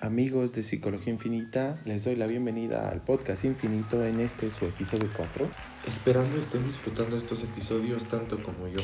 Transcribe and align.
Amigos 0.00 0.52
de 0.52 0.64
Psicología 0.64 1.12
Infinita, 1.12 1.80
les 1.84 2.04
doy 2.04 2.16
la 2.16 2.26
bienvenida 2.26 2.88
al 2.88 3.00
podcast 3.04 3.44
Infinito 3.44 4.04
en 4.04 4.18
este 4.18 4.50
su 4.50 4.64
episodio 4.64 5.08
4. 5.16 5.48
Esperando 5.86 6.36
estén 6.36 6.66
disfrutando 6.66 7.16
estos 7.16 7.44
episodios 7.44 8.06
tanto 8.06 8.42
como 8.42 8.66
yo. 8.66 8.80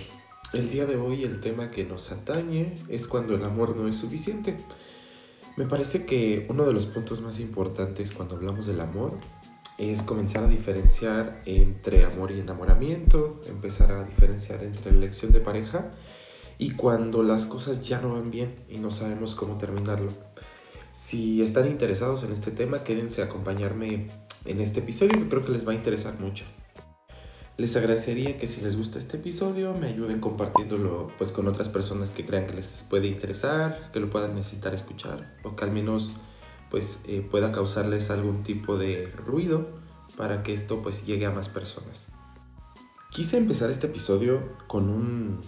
El 0.52 0.70
día 0.70 0.86
de 0.86 0.94
hoy 0.94 1.24
el 1.24 1.40
tema 1.40 1.72
que 1.72 1.84
nos 1.84 2.12
atañe 2.12 2.74
es 2.88 3.08
cuando 3.08 3.34
el 3.34 3.42
amor 3.42 3.76
no 3.76 3.88
es 3.88 3.96
suficiente. 3.96 4.56
Me 5.56 5.66
parece 5.66 6.06
que 6.06 6.46
uno 6.48 6.64
de 6.64 6.72
los 6.72 6.86
puntos 6.86 7.20
más 7.22 7.40
importantes 7.40 8.12
cuando 8.12 8.36
hablamos 8.36 8.66
del 8.66 8.80
amor 8.80 9.18
es 9.78 10.02
comenzar 10.02 10.44
a 10.44 10.48
diferenciar 10.48 11.40
entre 11.44 12.04
amor 12.04 12.30
y 12.30 12.38
enamoramiento, 12.38 13.40
empezar 13.48 13.90
a 13.90 14.04
diferenciar 14.04 14.62
entre 14.62 14.92
elección 14.92 15.32
de 15.32 15.40
pareja 15.40 15.90
y 16.56 16.72
cuando 16.72 17.24
las 17.24 17.46
cosas 17.46 17.82
ya 17.82 18.00
no 18.00 18.12
van 18.12 18.30
bien 18.30 18.54
y 18.68 18.78
no 18.78 18.92
sabemos 18.92 19.34
cómo 19.34 19.58
terminarlo. 19.58 20.29
Si 20.92 21.42
están 21.42 21.66
interesados 21.66 22.22
en 22.24 22.32
este 22.32 22.50
tema, 22.50 22.82
quédense 22.82 23.22
a 23.22 23.26
acompañarme 23.26 24.06
en 24.44 24.60
este 24.60 24.80
episodio 24.80 25.18
que 25.18 25.28
creo 25.28 25.42
que 25.42 25.52
les 25.52 25.66
va 25.66 25.72
a 25.72 25.74
interesar 25.74 26.18
mucho. 26.18 26.44
Les 27.56 27.76
agradecería 27.76 28.38
que 28.38 28.46
si 28.46 28.62
les 28.62 28.76
gusta 28.76 28.98
este 28.98 29.18
episodio 29.18 29.74
me 29.74 29.88
ayuden 29.88 30.18
compartiéndolo 30.20 31.08
pues 31.18 31.30
con 31.30 31.46
otras 31.46 31.68
personas 31.68 32.10
que 32.10 32.24
crean 32.24 32.46
que 32.46 32.54
les 32.54 32.86
puede 32.88 33.06
interesar, 33.06 33.90
que 33.92 34.00
lo 34.00 34.08
puedan 34.08 34.34
necesitar 34.34 34.72
escuchar 34.72 35.36
o 35.44 35.56
que 35.56 35.64
al 35.64 35.70
menos 35.70 36.12
pues 36.70 37.04
eh, 37.06 37.26
pueda 37.28 37.52
causarles 37.52 38.10
algún 38.10 38.42
tipo 38.42 38.78
de 38.78 39.08
ruido 39.08 39.68
para 40.16 40.42
que 40.42 40.54
esto 40.54 40.82
pues 40.82 41.04
llegue 41.04 41.26
a 41.26 41.30
más 41.30 41.48
personas. 41.48 42.08
Quise 43.10 43.36
empezar 43.36 43.70
este 43.70 43.88
episodio 43.88 44.56
con 44.66 44.88
un 44.88 45.40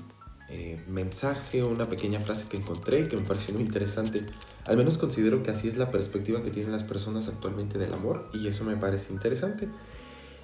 eh, 0.55 0.79
mensaje 0.87 1.65
una 1.65 1.87
pequeña 1.87 2.21
frase 2.21 2.46
que 2.46 2.59
encontré 2.59 3.09
que 3.09 3.16
me 3.16 3.23
pareció 3.23 3.54
muy 3.54 3.63
interesante. 3.63 4.26
Al 4.66 4.76
menos 4.76 4.99
considero 4.99 5.43
que 5.43 5.51
así 5.51 5.66
es 5.66 5.79
la 5.79 5.90
perspectiva 5.90 6.43
que 6.43 6.51
tienen 6.51 6.73
las 6.73 6.82
personas 6.82 7.26
actualmente 7.29 7.79
del 7.79 7.95
amor 7.95 8.26
y 8.35 8.46
eso 8.46 8.63
me 8.65 8.76
parece 8.76 9.15
interesante. 9.15 9.71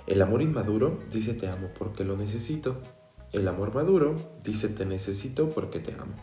El 0.07 0.23
amor 0.23 0.41
inmaduro 0.41 0.99
dice 1.13 1.35
te 1.35 1.47
amo 1.47 1.69
porque 1.79 2.05
lo 2.05 2.17
necesito. 2.17 2.81
El 3.33 3.47
amor 3.49 3.75
maduro 3.75 4.15
dice 4.43 4.71
te 4.71 4.87
necesito 4.87 5.51
porque 5.51 5.79
te 5.79 5.93
amo. 5.93 6.15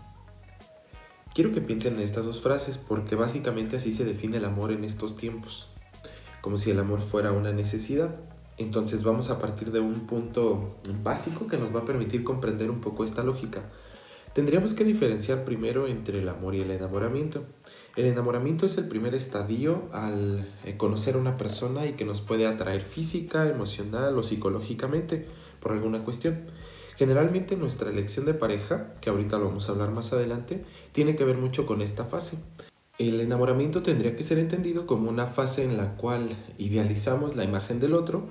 Quiero 1.35 1.53
que 1.53 1.61
piensen 1.61 1.93
en 1.97 2.01
estas 2.01 2.25
dos 2.25 2.41
frases 2.41 2.79
porque 2.79 3.15
básicamente 3.15 3.75
así 3.75 3.93
se 3.93 4.03
define 4.03 4.37
el 4.37 4.45
amor 4.45 4.71
en 4.71 4.83
estos 4.83 5.15
tiempos, 5.15 5.67
como 6.41 6.57
si 6.57 6.71
el 6.71 6.79
amor 6.79 7.01
fuera 7.01 7.33
una 7.33 7.51
necesidad. 7.51 8.15
Entonces 8.57 9.03
vamos 9.03 9.29
a 9.29 9.37
partir 9.37 9.71
de 9.71 9.79
un 9.79 10.07
punto 10.07 10.77
básico 11.03 11.45
que 11.45 11.57
nos 11.57 11.75
va 11.75 11.81
a 11.81 11.85
permitir 11.85 12.23
comprender 12.23 12.71
un 12.71 12.81
poco 12.81 13.03
esta 13.03 13.21
lógica. 13.21 13.61
Tendríamos 14.35 14.73
que 14.73 14.83
diferenciar 14.83 15.45
primero 15.45 15.87
entre 15.87 16.19
el 16.19 16.27
amor 16.27 16.55
y 16.55 16.61
el 16.61 16.69
enamoramiento. 16.69 17.45
El 17.95 18.03
enamoramiento 18.03 18.65
es 18.65 18.77
el 18.77 18.89
primer 18.89 19.15
estadio 19.15 19.83
al 19.93 20.45
eh, 20.65 20.75
conocer 20.75 21.15
a 21.15 21.19
una 21.19 21.37
persona 21.37 21.85
y 21.85 21.93
que 21.93 22.03
nos 22.03 22.19
puede 22.19 22.45
atraer 22.45 22.81
física, 22.81 23.49
emocional 23.49 24.17
o 24.17 24.23
psicológicamente 24.23 25.25
por 25.61 25.71
alguna 25.71 25.99
cuestión. 25.99 26.41
Generalmente 26.97 27.55
nuestra 27.55 27.89
elección 27.89 28.25
de 28.25 28.33
pareja, 28.33 28.91
que 28.99 29.09
ahorita 29.09 29.37
lo 29.37 29.45
vamos 29.45 29.69
a 29.69 29.71
hablar 29.71 29.95
más 29.95 30.11
adelante, 30.11 30.65
tiene 30.91 31.15
que 31.15 31.23
ver 31.23 31.37
mucho 31.37 31.65
con 31.65 31.81
esta 31.81 32.03
fase. 32.03 32.37
El 32.97 33.21
enamoramiento 33.21 33.83
tendría 33.83 34.17
que 34.17 34.23
ser 34.23 34.39
entendido 34.39 34.85
como 34.85 35.09
una 35.09 35.27
fase 35.27 35.63
en 35.63 35.77
la 35.77 35.95
cual 35.95 36.35
idealizamos 36.57 37.37
la 37.37 37.45
imagen 37.45 37.79
del 37.79 37.93
otro 37.93 38.27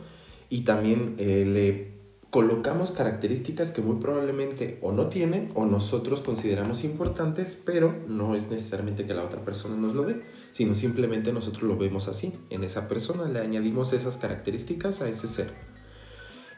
y 0.51 0.65
también 0.65 1.15
eh, 1.17 1.47
le 1.47 1.94
colocamos 2.35 2.91
características 2.91 3.71
que 3.71 3.81
muy 3.81 4.01
probablemente 4.01 4.81
o 4.83 4.91
no 4.91 5.07
tiene 5.07 5.53
o 5.55 5.67
nosotros 5.67 6.21
consideramos 6.21 6.83
importantes, 6.83 7.63
pero 7.65 7.95
no 8.09 8.35
es 8.35 8.51
necesariamente 8.51 9.07
que 9.07 9.15
la 9.15 9.23
otra 9.23 9.45
persona 9.45 9.77
nos 9.77 9.95
lo 9.95 10.05
dé, 10.05 10.21
sino 10.51 10.75
simplemente 10.75 11.33
nosotros 11.33 11.63
lo 11.63 11.77
vemos 11.77 12.09
así. 12.09 12.35
En 12.51 12.65
esa 12.65 12.89
persona 12.89 13.29
le 13.29 13.39
añadimos 13.39 13.93
esas 13.93 14.17
características 14.17 15.01
a 15.01 15.09
ese 15.09 15.29
ser. 15.29 15.53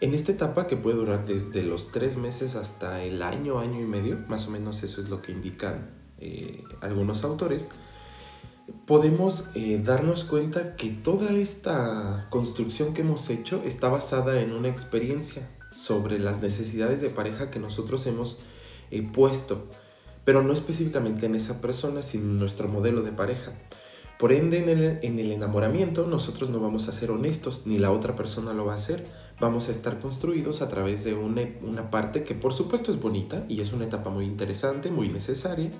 En 0.00 0.14
esta 0.14 0.32
etapa 0.32 0.66
que 0.66 0.78
puede 0.78 0.96
durar 0.96 1.26
desde 1.26 1.62
los 1.62 1.92
tres 1.92 2.16
meses 2.16 2.56
hasta 2.56 3.02
el 3.02 3.20
año, 3.20 3.58
año 3.58 3.78
y 3.78 3.84
medio, 3.84 4.16
más 4.28 4.48
o 4.48 4.52
menos 4.52 4.82
eso 4.82 5.02
es 5.02 5.10
lo 5.10 5.20
que 5.20 5.32
indican 5.32 5.90
eh, 6.18 6.62
algunos 6.80 7.22
autores, 7.22 7.68
podemos 8.86 9.50
eh, 9.54 9.78
darnos 9.84 10.24
cuenta 10.24 10.74
que 10.74 10.88
toda 10.88 11.32
esta 11.32 12.28
construcción 12.30 12.94
que 12.94 13.02
hemos 13.02 13.28
hecho 13.28 13.62
está 13.62 13.90
basada 13.90 14.40
en 14.40 14.52
una 14.52 14.68
experiencia 14.68 15.46
sobre 15.76 16.18
las 16.18 16.40
necesidades 16.40 17.00
de 17.00 17.10
pareja 17.10 17.50
que 17.50 17.60
nosotros 17.60 18.06
hemos 18.06 18.38
eh, 18.90 19.02
puesto, 19.02 19.66
pero 20.24 20.42
no 20.42 20.52
específicamente 20.52 21.26
en 21.26 21.34
esa 21.34 21.60
persona, 21.60 22.02
sino 22.02 22.24
en 22.24 22.38
nuestro 22.38 22.66
modelo 22.66 23.02
de 23.02 23.12
pareja. 23.12 23.52
Por 24.18 24.32
ende, 24.32 24.58
en 24.58 24.68
el, 24.70 24.98
en 25.02 25.18
el 25.18 25.30
enamoramiento 25.30 26.06
nosotros 26.06 26.48
no 26.48 26.58
vamos 26.58 26.88
a 26.88 26.92
ser 26.92 27.10
honestos, 27.10 27.66
ni 27.66 27.78
la 27.78 27.90
otra 27.90 28.16
persona 28.16 28.54
lo 28.54 28.64
va 28.64 28.72
a 28.72 28.76
hacer. 28.76 29.04
Vamos 29.38 29.68
a 29.68 29.72
estar 29.72 30.00
construidos 30.00 30.62
a 30.62 30.68
través 30.68 31.04
de 31.04 31.12
una, 31.12 31.42
una 31.62 31.90
parte 31.90 32.24
que 32.24 32.34
por 32.34 32.54
supuesto 32.54 32.90
es 32.90 32.98
bonita 32.98 33.44
y 33.50 33.60
es 33.60 33.74
una 33.74 33.84
etapa 33.84 34.08
muy 34.08 34.24
interesante, 34.24 34.90
muy 34.90 35.10
necesaria, 35.10 35.70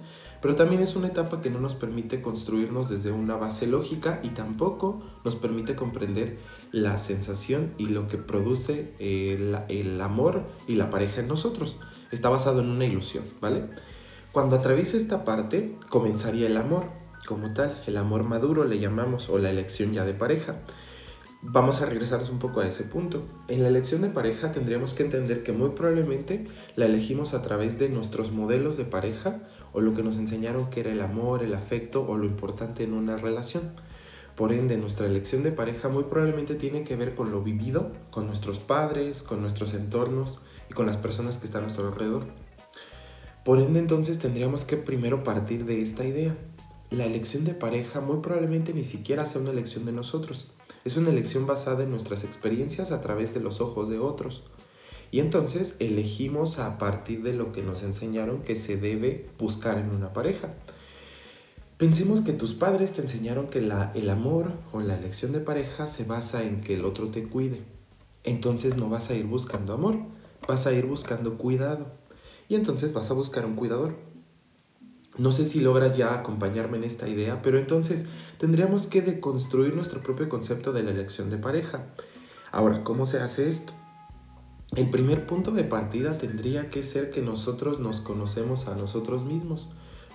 pero 0.42 0.54
también 0.54 0.82
es 0.82 0.94
una 0.94 1.06
etapa 1.06 1.40
que 1.40 1.48
no 1.48 1.58
nos 1.58 1.74
permite 1.74 2.20
construirnos 2.20 2.90
desde 2.90 3.12
una 3.12 3.36
base 3.36 3.66
lógica 3.66 4.20
y 4.22 4.28
tampoco 4.30 5.02
nos 5.24 5.36
permite 5.36 5.74
comprender 5.74 6.38
la 6.70 6.98
sensación 6.98 7.72
y 7.78 7.86
lo 7.86 8.08
que 8.08 8.18
produce 8.18 8.92
el, 8.98 9.56
el 9.68 10.00
amor 10.02 10.42
y 10.68 10.74
la 10.74 10.90
pareja 10.90 11.22
en 11.22 11.28
nosotros. 11.28 11.78
Está 12.12 12.28
basado 12.28 12.60
en 12.60 12.68
una 12.68 12.84
ilusión, 12.84 13.24
¿vale? 13.40 13.70
Cuando 14.32 14.56
atraviesa 14.56 14.98
esta 14.98 15.24
parte, 15.24 15.78
comenzaría 15.88 16.46
el 16.46 16.58
amor 16.58 16.90
como 17.26 17.54
tal, 17.54 17.80
el 17.86 17.96
amor 17.96 18.24
maduro 18.24 18.64
le 18.64 18.78
llamamos 18.78 19.30
o 19.30 19.38
la 19.38 19.48
elección 19.48 19.92
ya 19.92 20.04
de 20.04 20.12
pareja. 20.12 20.56
Vamos 21.42 21.80
a 21.80 21.86
regresarnos 21.86 22.30
un 22.30 22.38
poco 22.38 22.60
a 22.60 22.66
ese 22.66 22.84
punto. 22.84 23.22
En 23.48 23.62
la 23.62 23.68
elección 23.68 24.00
de 24.00 24.08
pareja 24.08 24.52
tendríamos 24.52 24.94
que 24.94 25.04
entender 25.04 25.42
que 25.42 25.52
muy 25.52 25.70
probablemente 25.70 26.46
la 26.76 26.86
elegimos 26.86 27.34
a 27.34 27.42
través 27.42 27.78
de 27.78 27.88
nuestros 27.90 28.32
modelos 28.32 28.76
de 28.76 28.84
pareja 28.84 29.40
o 29.72 29.80
lo 29.80 29.94
que 29.94 30.02
nos 30.02 30.16
enseñaron 30.16 30.70
que 30.70 30.80
era 30.80 30.90
el 30.90 31.00
amor, 31.02 31.42
el 31.42 31.54
afecto 31.54 32.06
o 32.08 32.16
lo 32.16 32.24
importante 32.24 32.84
en 32.84 32.94
una 32.94 33.16
relación. 33.16 33.74
Por 34.34 34.52
ende, 34.52 34.76
nuestra 34.76 35.06
elección 35.06 35.42
de 35.42 35.52
pareja 35.52 35.88
muy 35.88 36.04
probablemente 36.04 36.54
tiene 36.54 36.84
que 36.84 36.96
ver 36.96 37.14
con 37.14 37.30
lo 37.30 37.42
vivido, 37.42 37.92
con 38.10 38.26
nuestros 38.26 38.58
padres, 38.58 39.22
con 39.22 39.40
nuestros 39.40 39.74
entornos 39.74 40.40
y 40.70 40.74
con 40.74 40.86
las 40.86 40.96
personas 40.96 41.38
que 41.38 41.46
están 41.46 41.60
a 41.60 41.64
nuestro 41.64 41.86
alrededor. 41.86 42.24
Por 43.44 43.60
ende, 43.60 43.78
entonces 43.78 44.18
tendríamos 44.18 44.64
que 44.64 44.76
primero 44.76 45.22
partir 45.22 45.64
de 45.66 45.80
esta 45.80 46.04
idea 46.04 46.34
la 46.90 47.04
elección 47.04 47.44
de 47.44 47.54
pareja 47.54 48.00
muy 48.00 48.18
probablemente 48.20 48.72
ni 48.72 48.84
siquiera 48.84 49.26
sea 49.26 49.40
una 49.40 49.50
elección 49.50 49.84
de 49.84 49.92
nosotros. 49.92 50.48
Es 50.86 50.96
una 50.96 51.10
elección 51.10 51.48
basada 51.48 51.82
en 51.82 51.90
nuestras 51.90 52.22
experiencias 52.22 52.92
a 52.92 53.00
través 53.00 53.34
de 53.34 53.40
los 53.40 53.60
ojos 53.60 53.88
de 53.88 53.98
otros. 53.98 54.44
Y 55.10 55.18
entonces 55.18 55.74
elegimos 55.80 56.60
a 56.60 56.78
partir 56.78 57.24
de 57.24 57.32
lo 57.32 57.50
que 57.50 57.60
nos 57.60 57.82
enseñaron 57.82 58.42
que 58.42 58.54
se 58.54 58.76
debe 58.76 59.28
buscar 59.36 59.78
en 59.78 59.92
una 59.92 60.12
pareja. 60.12 60.54
Pensemos 61.76 62.20
que 62.20 62.32
tus 62.32 62.54
padres 62.54 62.92
te 62.92 63.02
enseñaron 63.02 63.48
que 63.48 63.58
el 63.58 64.10
amor 64.10 64.52
o 64.72 64.78
la 64.78 64.96
elección 64.96 65.32
de 65.32 65.40
pareja 65.40 65.88
se 65.88 66.04
basa 66.04 66.44
en 66.44 66.60
que 66.60 66.74
el 66.74 66.84
otro 66.84 67.08
te 67.08 67.24
cuide. 67.24 67.64
Entonces 68.22 68.76
no 68.76 68.88
vas 68.88 69.10
a 69.10 69.16
ir 69.16 69.26
buscando 69.26 69.74
amor, 69.74 69.96
vas 70.46 70.68
a 70.68 70.72
ir 70.72 70.86
buscando 70.86 71.36
cuidado. 71.36 71.88
Y 72.48 72.54
entonces 72.54 72.92
vas 72.92 73.10
a 73.10 73.14
buscar 73.14 73.44
un 73.44 73.56
cuidador. 73.56 73.96
No 75.18 75.32
sé 75.32 75.44
si 75.44 75.60
logras 75.60 75.96
ya 75.96 76.14
acompañarme 76.14 76.76
en 76.76 76.84
esta 76.84 77.08
idea, 77.08 77.40
pero 77.42 77.58
entonces 77.58 78.06
tendríamos 78.38 78.86
que 78.86 79.02
deconstruir 79.02 79.74
nuestro 79.74 80.00
propio 80.00 80.28
concepto 80.28 80.72
de 80.72 80.82
la 80.82 80.90
elección 80.90 81.30
de 81.30 81.38
pareja. 81.38 81.86
Ahora, 82.52 82.84
¿cómo 82.84 83.06
se 83.06 83.20
hace 83.20 83.48
esto? 83.48 83.72
El 84.74 84.90
primer 84.90 85.26
punto 85.26 85.52
de 85.52 85.64
partida 85.64 86.18
tendría 86.18 86.68
que 86.70 86.82
ser 86.82 87.10
que 87.10 87.22
nosotros 87.22 87.80
nos 87.80 88.00
conocemos 88.00 88.66
a 88.66 88.74
nosotros 88.74 89.24
mismos, 89.24 89.70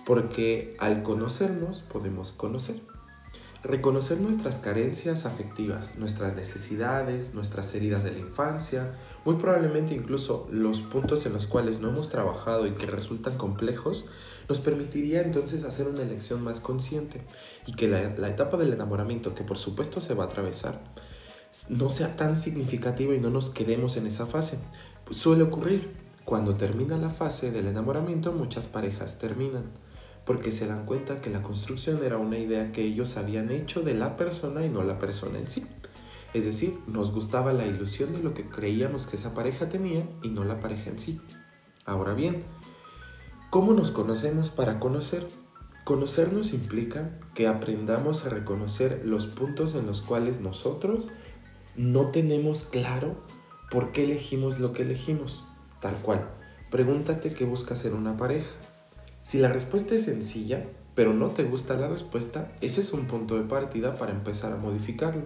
porque 0.06 0.76
al 0.80 1.04
conocernos 1.04 1.80
podemos 1.80 2.32
conocer. 2.32 2.76
Reconocer 3.64 4.20
nuestras 4.20 4.58
carencias 4.58 5.26
afectivas, 5.26 5.98
nuestras 5.98 6.36
necesidades, 6.36 7.34
nuestras 7.34 7.74
heridas 7.76 8.04
de 8.04 8.12
la 8.12 8.20
infancia, 8.20 8.94
muy 9.24 9.36
probablemente 9.36 9.94
incluso 9.94 10.48
los 10.52 10.82
puntos 10.82 11.26
en 11.26 11.34
los 11.34 11.48
cuales 11.48 11.80
no 11.80 11.90
hemos 11.90 12.10
trabajado 12.10 12.66
y 12.66 12.72
que 12.72 12.88
resultan 12.88 13.38
complejos, 13.38 14.06
nos 14.52 14.60
permitiría 14.60 15.22
entonces 15.22 15.64
hacer 15.64 15.88
una 15.88 16.02
elección 16.02 16.44
más 16.44 16.60
consciente 16.60 17.22
y 17.66 17.74
que 17.74 17.88
la, 17.88 18.28
etapa 18.28 18.58
del 18.58 18.74
enamoramiento, 18.74 19.34
que 19.34 19.46
por 19.46 19.58
supuesto 19.58 20.02
se 20.02 20.14
va 20.14 20.26
a 20.26 20.28
atravesar, 20.28 20.82
no 21.70 21.90
sea 21.90 22.18
tan 22.18 22.36
significativa 22.36 23.16
y 23.16 23.20
no 23.22 23.30
nos 23.30 23.50
quedemos 23.50 23.96
en 23.96 24.08
esa 24.08 24.26
fase. 24.26 24.60
Pues 25.06 25.16
suele 25.16 25.44
ocurrir, 25.44 25.94
cuando 26.26 26.56
termina 26.56 26.98
la 26.98 27.12
fase 27.12 27.50
del 27.50 27.68
enamoramiento 27.68 28.34
muchas 28.34 28.68
parejas 28.68 29.20
terminan 29.20 29.72
porque 30.26 30.52
se 30.52 30.68
dan 30.68 30.86
cuenta 30.86 31.22
que 31.22 31.30
la 31.30 31.44
construcción 31.44 32.04
era 32.04 32.18
una 32.18 32.38
idea 32.38 32.74
que 32.74 32.84
ellos 32.84 33.16
habían 33.16 33.52
hecho 33.52 33.84
de 33.84 33.94
la 33.94 34.18
persona 34.18 34.66
y 34.66 34.70
no 34.70 34.84
la 34.84 35.00
persona 35.00 35.40
en 35.40 35.48
sí. 35.48 35.66
Es 36.34 36.44
decir, 36.44 36.78
nos 36.88 37.14
gustaba 37.14 37.54
la 37.54 37.66
ilusión 37.66 38.12
de 38.12 38.22
lo 38.22 38.34
que 38.34 38.50
creíamos 38.50 39.06
que 39.06 39.16
esa 39.16 39.34
pareja 39.34 39.70
tenía 39.70 40.04
y 40.22 40.28
no 40.28 40.44
la 40.44 40.60
pareja 40.60 40.90
en 40.90 41.00
sí. 41.00 41.22
Ahora 41.86 42.14
bien, 42.14 42.44
¿cómo 43.52 43.74
nos 43.74 43.92
conocemos 43.92 44.50
para 44.50 44.80
conocer? 44.80 45.28
Conocernos 45.84 46.54
implica 46.54 47.20
que 47.36 47.48
aprendamos 47.48 48.26
a 48.26 48.30
reconocer 48.30 49.02
los 49.04 49.26
puntos 49.28 49.76
en 49.76 49.86
los 49.86 50.00
cuales 50.02 50.40
nosotros 50.40 51.08
no 51.76 52.08
tenemos 52.12 52.64
claro 52.64 53.18
por 53.70 53.92
qué 53.92 54.06
elegimos 54.06 54.60
lo 54.60 54.72
que 54.72 54.84
elegimos. 54.84 55.44
Tal 55.82 55.96
cual. 55.96 56.30
Pregúntate 56.70 57.34
qué 57.34 57.44
buscas 57.44 57.84
en 57.84 57.94
una 57.94 58.16
pareja. 58.16 58.50
Si 59.20 59.38
la 59.38 59.50
respuesta 59.50 59.96
es 59.96 60.06
sencilla, 60.06 60.66
pero 60.96 61.14
no 61.14 61.28
te 61.28 61.44
gusta 61.44 61.74
la 61.74 61.90
respuesta, 61.90 62.54
ese 62.62 62.80
es 62.80 62.94
un 62.94 63.06
punto 63.06 63.36
de 63.36 63.44
partida 63.44 63.96
para 63.96 64.14
empezar 64.14 64.54
a 64.54 64.58
modificarlo. 64.58 65.24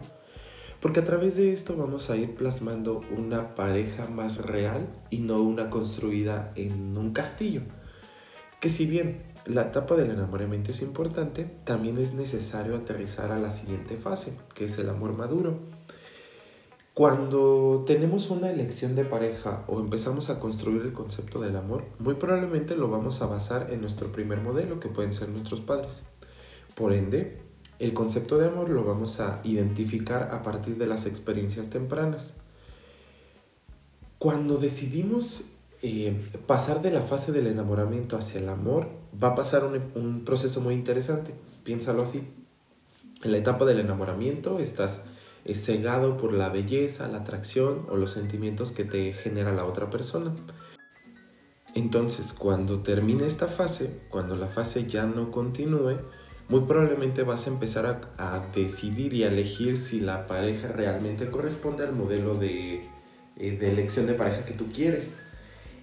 Porque 0.81 1.01
a 1.01 1.04
través 1.04 1.36
de 1.36 1.51
esto 1.51 1.77
vamos 1.77 2.10
a 2.10 2.16
ir 2.16 2.33
plasmando 2.33 3.01
una 3.16 3.54
pareja 3.54 4.07
más 4.07 4.48
real 4.48 4.88
y 5.12 5.19
no 5.19 5.42
una 5.42 5.69
construida 5.69 6.51
en 6.56 6.98
un 6.98 7.13
castillo. 7.13 7.62
Que 8.59 8.69
si 8.69 8.85
bien 8.85 9.21
la 9.45 9.63
etapa 9.63 9.95
del 9.95 10.11
enamoramiento 10.11 10.71
es 10.71 10.81
importante, 10.81 11.43
también 11.65 11.97
es 11.97 12.13
necesario 12.13 12.75
aterrizar 12.75 13.31
a 13.31 13.37
la 13.37 13.51
siguiente 13.51 13.95
fase, 13.95 14.37
que 14.53 14.65
es 14.65 14.77
el 14.77 14.89
amor 14.89 15.13
maduro. 15.13 15.59
Cuando 16.95 17.83
tenemos 17.85 18.29
una 18.29 18.49
elección 18.49 18.95
de 18.95 19.03
pareja 19.03 19.65
o 19.67 19.81
empezamos 19.81 20.29
a 20.29 20.39
construir 20.39 20.81
el 20.81 20.93
concepto 20.93 21.41
del 21.41 21.57
amor, 21.57 21.83
muy 21.99 22.15
probablemente 22.15 22.77
lo 22.77 22.89
vamos 22.89 23.21
a 23.21 23.27
basar 23.27 23.67
en 23.71 23.81
nuestro 23.81 24.13
primer 24.13 24.39
modelo, 24.41 24.79
que 24.79 24.87
pueden 24.87 25.11
ser 25.11 25.27
nuestros 25.27 25.59
padres. 25.59 26.03
Por 26.73 26.93
ende, 26.93 27.41
el 27.79 27.93
concepto 27.93 28.37
de 28.37 28.47
amor 28.47 28.69
lo 28.69 28.85
vamos 28.85 29.19
a 29.19 29.41
identificar 29.43 30.29
a 30.31 30.41
partir 30.41 30.77
de 30.77 30.87
las 30.87 31.05
experiencias 31.05 31.69
tempranas. 31.69 32.35
Cuando 34.17 34.57
decidimos 34.57 35.51
eh, 35.81 36.16
pasar 36.48 36.81
de 36.81 36.92
la 36.92 37.01
fase 37.01 37.31
del 37.31 37.48
enamoramiento 37.48 38.18
hacia 38.18 38.39
el 38.39 38.50
amor, 38.50 38.88
va 39.22 39.30
a 39.30 39.36
pasar 39.36 39.63
un, 39.66 39.80
un 39.95 40.25
proceso 40.25 40.62
muy 40.62 40.74
interesante. 40.74 41.33
Piénsalo 41.63 42.04
así. 42.04 42.27
En 43.24 43.31
la 43.31 43.38
etapa 43.38 43.66
del 43.66 43.80
enamoramiento 43.80 44.60
estás 44.60 45.07
es 45.45 45.63
cegado 45.63 46.18
por 46.18 46.33
la 46.33 46.50
belleza, 46.50 47.07
la 47.07 47.19
atracción 47.19 47.86
o 47.89 47.95
los 47.95 48.12
sentimientos 48.12 48.72
que 48.72 48.83
te 48.83 49.13
genera 49.13 49.54
la 49.54 49.66
otra 49.66 49.92
persona. 49.92 50.33
Entonces, 51.75 52.33
cuando 52.33 52.80
termine 52.80 53.27
esta 53.27 53.48
fase, 53.48 54.01
cuando 54.10 54.36
la 54.36 54.48
fase 54.48 54.88
ya 54.88 55.06
no 55.06 55.30
continúe, 55.30 56.00
muy 56.50 56.62
probablemente 56.62 57.24
vas 57.24 57.45
a 57.45 57.51
empezar 57.51 58.13
a, 58.18 58.48
decidir 58.56 59.13
y 59.13 59.24
a 59.24 59.27
elegir 59.27 59.77
si 59.77 60.00
la 60.00 60.25
pareja 60.25 60.68
realmente 60.69 61.30
corresponde 61.30 61.83
al 61.83 61.94
modelo 61.94 62.33
de, 62.33 62.81
eh, 63.38 63.51
de 63.51 63.72
elección 63.72 64.07
de 64.07 64.13
pareja 64.13 64.45
que 64.45 64.54
tú 64.54 64.66
quieres. 64.74 65.13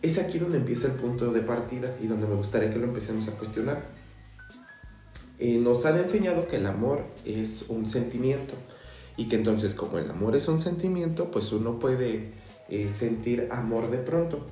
Es 0.03 0.19
aquí 0.19 0.39
donde 0.39 0.59
empieza 0.59 0.89
el 0.89 0.95
punto 0.95 1.33
de 1.33 1.43
partida 1.43 1.95
y 2.03 2.09
donde 2.09 2.27
me 2.27 2.35
gustaría 2.35 2.71
que 2.71 2.79
lo 2.79 2.87
empecemos 2.87 3.29
a 3.29 3.33
cuestionar. 3.33 3.83
Eh, 5.39 5.59
nos 5.59 5.87
han 5.87 5.99
enseñado 5.99 6.49
que 6.49 6.57
el 6.57 6.67
amor 6.67 7.05
es 7.25 7.67
un 7.69 7.87
sentimiento 7.87 8.55
y 9.17 9.29
que 9.29 9.37
entonces 9.37 9.75
como 9.75 9.99
el 9.99 10.11
amor 10.11 10.35
es 10.35 10.49
un 10.49 10.59
sentimiento, 10.59 11.31
pues 11.31 11.53
uno 11.53 11.79
puede 11.79 12.33
eh, 12.69 12.89
sentir 12.89 13.49
amor 13.53 13.91
de 13.91 13.99
pronto. 13.99 14.47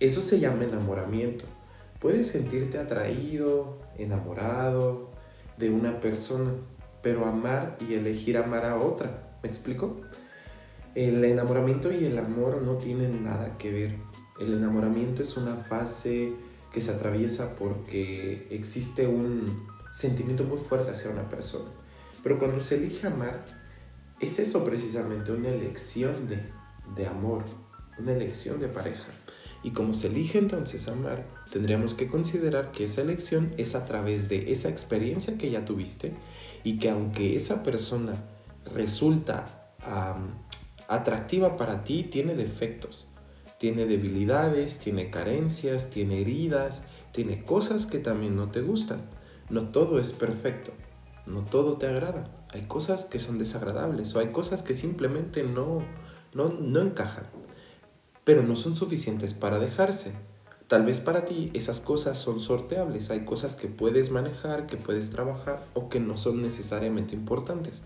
Eso 0.00 0.22
se 0.22 0.40
llama 0.40 0.64
enamoramiento. 0.64 1.44
Puedes 2.00 2.28
sentirte 2.28 2.78
atraído, 2.78 3.78
enamorado 3.96 5.10
de 5.58 5.70
una 5.70 6.00
persona, 6.00 6.52
pero 7.02 7.26
amar 7.26 7.76
y 7.86 7.94
elegir 7.94 8.38
amar 8.38 8.64
a 8.64 8.76
otra. 8.76 9.36
¿Me 9.42 9.48
explico? 9.48 10.00
El 10.94 11.24
enamoramiento 11.24 11.92
y 11.92 12.04
el 12.04 12.18
amor 12.18 12.62
no 12.62 12.76
tienen 12.76 13.24
nada 13.24 13.56
que 13.58 13.70
ver. 13.70 14.11
El 14.38 14.54
enamoramiento 14.54 15.22
es 15.22 15.36
una 15.36 15.56
fase 15.56 16.32
que 16.72 16.80
se 16.80 16.90
atraviesa 16.90 17.54
porque 17.54 18.46
existe 18.50 19.06
un 19.06 19.66
sentimiento 19.92 20.44
muy 20.44 20.58
fuerte 20.58 20.90
hacia 20.90 21.10
una 21.10 21.28
persona. 21.28 21.70
Pero 22.22 22.38
cuando 22.38 22.60
se 22.60 22.76
elige 22.76 23.06
amar, 23.06 23.44
es 24.20 24.38
eso 24.38 24.64
precisamente, 24.64 25.32
una 25.32 25.48
elección 25.48 26.28
de, 26.28 26.40
de 26.94 27.06
amor, 27.06 27.44
una 27.98 28.12
elección 28.12 28.60
de 28.60 28.68
pareja. 28.68 29.08
Y 29.64 29.70
como 29.70 29.94
se 29.94 30.08
elige 30.08 30.38
entonces 30.38 30.88
amar, 30.88 31.24
tendríamos 31.52 31.94
que 31.94 32.08
considerar 32.08 32.72
que 32.72 32.84
esa 32.84 33.02
elección 33.02 33.52
es 33.58 33.74
a 33.74 33.86
través 33.86 34.28
de 34.28 34.50
esa 34.50 34.68
experiencia 34.68 35.38
que 35.38 35.50
ya 35.50 35.64
tuviste 35.64 36.12
y 36.64 36.78
que 36.78 36.90
aunque 36.90 37.36
esa 37.36 37.62
persona 37.62 38.12
resulta 38.74 39.76
atractiva 40.88 41.56
para 41.56 41.84
ti, 41.84 42.04
tiene 42.04 42.34
defectos, 42.34 43.08
tiene 43.62 43.86
debilidades, 43.86 44.80
tiene 44.80 45.08
carencias, 45.08 45.88
tiene 45.88 46.20
heridas, 46.20 46.82
tiene 47.12 47.44
cosas 47.44 47.86
que 47.86 48.00
también 48.00 48.34
no 48.34 48.50
te 48.50 48.60
gustan. 48.60 49.02
No 49.50 49.68
todo 49.68 50.00
es 50.00 50.10
perfecto 50.12 50.72
no 51.26 51.44
todo 51.44 51.76
te 51.76 51.86
agrada. 51.86 52.28
Hay 52.52 52.62
cosas 52.62 53.04
que 53.04 53.18
son 53.18 53.38
desagradables 53.38 54.14
o 54.14 54.20
hay 54.20 54.28
cosas 54.28 54.62
que 54.62 54.74
simplemente 54.74 55.42
no, 55.44 55.78
no, 56.34 56.48
no 56.48 56.80
encajan, 56.80 57.26
pero 58.24 58.42
no 58.42 58.56
son 58.56 58.76
suficientes 58.76 59.34
para 59.34 59.58
dejarse. 59.58 60.12
Tal 60.68 60.84
vez 60.84 61.00
para 61.00 61.24
ti 61.24 61.50
esas 61.54 61.80
cosas 61.80 62.18
son 62.18 62.40
sorteables, 62.40 63.10
hay 63.10 63.24
cosas 63.24 63.56
que 63.56 63.68
puedes 63.68 64.10
manejar, 64.10 64.66
que 64.66 64.76
puedes 64.76 65.10
trabajar 65.10 65.64
o 65.74 65.88
que 65.88 66.00
no 66.00 66.16
son 66.16 66.42
necesariamente 66.42 67.14
importantes. 67.14 67.84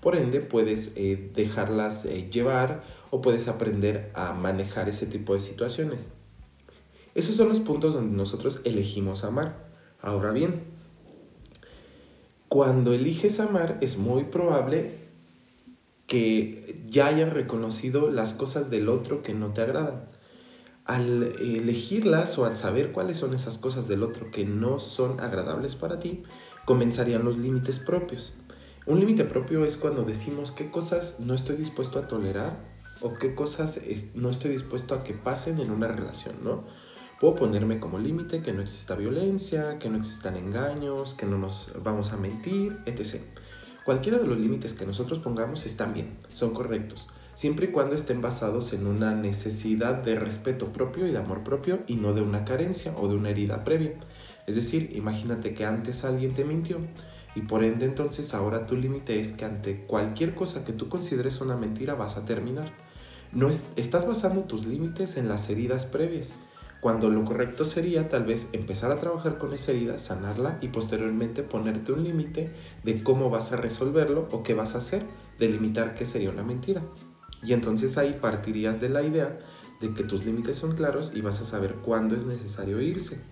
Por 0.00 0.16
ende, 0.16 0.40
puedes 0.40 0.94
eh, 0.96 1.30
dejarlas 1.34 2.06
eh, 2.06 2.28
llevar 2.30 2.82
o 3.14 3.20
puedes 3.20 3.46
aprender 3.46 4.10
a 4.14 4.32
manejar 4.32 4.88
ese 4.88 5.04
tipo 5.04 5.34
de 5.34 5.40
situaciones. 5.40 6.08
Esos 7.14 7.36
son 7.36 7.50
los 7.50 7.60
puntos 7.60 7.92
donde 7.92 8.16
nosotros 8.16 8.62
elegimos 8.64 9.22
amar. 9.22 9.68
Ahora 10.00 10.30
bien, 10.30 10.62
cuando 12.48 12.94
eliges 12.94 13.38
amar 13.38 13.76
es 13.82 13.98
muy 13.98 14.24
probable 14.24 14.94
que 16.06 16.82
ya 16.88 17.08
hayas 17.08 17.34
reconocido 17.34 18.10
las 18.10 18.32
cosas 18.32 18.70
del 18.70 18.88
otro 18.88 19.22
que 19.22 19.34
no 19.34 19.52
te 19.52 19.60
agradan. 19.60 20.06
Al 20.86 21.22
elegirlas 21.38 22.38
o 22.38 22.46
al 22.46 22.56
saber 22.56 22.92
cuáles 22.92 23.18
son 23.18 23.34
esas 23.34 23.58
cosas 23.58 23.88
del 23.88 24.04
otro 24.04 24.30
que 24.30 24.46
no 24.46 24.80
son 24.80 25.20
agradables 25.20 25.74
para 25.74 26.00
ti, 26.00 26.22
comenzarían 26.64 27.26
los 27.26 27.36
límites 27.36 27.78
propios. 27.78 28.32
Un 28.86 29.00
límite 29.00 29.24
propio 29.24 29.66
es 29.66 29.76
cuando 29.76 30.02
decimos 30.02 30.50
qué 30.50 30.70
cosas 30.70 31.20
no 31.20 31.34
estoy 31.34 31.56
dispuesto 31.56 31.98
a 31.98 32.08
tolerar 32.08 32.71
o 33.02 33.14
qué 33.14 33.34
cosas 33.34 33.80
no 34.14 34.28
estoy 34.28 34.52
dispuesto 34.52 34.94
a 34.94 35.04
que 35.04 35.14
pasen 35.14 35.60
en 35.60 35.70
una 35.70 35.88
relación, 35.88 36.36
¿no? 36.42 36.62
Puedo 37.20 37.36
ponerme 37.36 37.78
como 37.78 37.98
límite 37.98 38.42
que 38.42 38.52
no 38.52 38.62
exista 38.62 38.96
violencia, 38.96 39.78
que 39.78 39.88
no 39.88 39.98
existan 39.98 40.36
engaños, 40.36 41.14
que 41.14 41.26
no 41.26 41.38
nos 41.38 41.70
vamos 41.82 42.12
a 42.12 42.16
mentir, 42.16 42.78
etc. 42.86 43.22
Cualquiera 43.84 44.18
de 44.18 44.26
los 44.26 44.38
límites 44.38 44.74
que 44.74 44.86
nosotros 44.86 45.20
pongamos 45.20 45.64
están 45.66 45.94
bien, 45.94 46.16
son 46.32 46.52
correctos, 46.52 47.08
siempre 47.34 47.66
y 47.66 47.68
cuando 47.68 47.94
estén 47.94 48.20
basados 48.22 48.72
en 48.72 48.86
una 48.86 49.14
necesidad 49.14 50.02
de 50.02 50.16
respeto 50.16 50.72
propio 50.72 51.06
y 51.06 51.12
de 51.12 51.18
amor 51.18 51.44
propio 51.44 51.80
y 51.86 51.96
no 51.96 52.12
de 52.12 52.22
una 52.22 52.44
carencia 52.44 52.92
o 52.96 53.08
de 53.08 53.16
una 53.16 53.30
herida 53.30 53.64
previa. 53.64 53.94
Es 54.46 54.56
decir, 54.56 54.90
imagínate 54.94 55.54
que 55.54 55.64
antes 55.64 56.04
alguien 56.04 56.34
te 56.34 56.44
mintió 56.44 56.78
y 57.34 57.42
por 57.42 57.64
ende 57.64 57.86
entonces 57.86 58.34
ahora 58.34 58.66
tu 58.66 58.76
límite 58.76 59.20
es 59.20 59.32
que 59.32 59.44
ante 59.44 59.84
cualquier 59.86 60.34
cosa 60.34 60.64
que 60.64 60.72
tú 60.72 60.88
consideres 60.88 61.40
una 61.40 61.56
mentira 61.56 61.94
vas 61.94 62.16
a 62.16 62.24
terminar. 62.24 62.72
No 63.32 63.48
estás 63.48 64.06
basando 64.06 64.42
tus 64.42 64.66
límites 64.66 65.16
en 65.16 65.28
las 65.28 65.48
heridas 65.48 65.86
previas 65.86 66.34
cuando 66.82 67.08
lo 67.10 67.24
correcto 67.24 67.64
sería 67.64 68.08
tal 68.08 68.24
vez 68.24 68.50
empezar 68.52 68.90
a 68.90 68.96
trabajar 68.96 69.38
con 69.38 69.52
esa 69.52 69.70
herida, 69.70 69.98
sanarla 69.98 70.58
y 70.60 70.66
posteriormente 70.66 71.44
ponerte 71.44 71.92
un 71.92 72.02
límite 72.02 72.50
de 72.82 73.04
cómo 73.04 73.30
vas 73.30 73.52
a 73.52 73.56
resolverlo 73.56 74.26
o 74.32 74.42
qué 74.42 74.54
vas 74.54 74.74
a 74.74 74.78
hacer, 74.78 75.04
delimitar 75.38 75.94
qué 75.94 76.04
sería 76.04 76.30
una 76.30 76.42
mentira. 76.42 76.82
Y 77.40 77.52
entonces 77.52 77.98
ahí 77.98 78.18
partirías 78.20 78.80
de 78.80 78.88
la 78.88 79.02
idea 79.02 79.38
de 79.80 79.94
que 79.94 80.02
tus 80.02 80.26
límites 80.26 80.56
son 80.56 80.74
claros 80.74 81.12
y 81.14 81.20
vas 81.20 81.40
a 81.40 81.44
saber 81.44 81.76
cuándo 81.76 82.16
es 82.16 82.24
necesario 82.24 82.80
irse. 82.80 83.22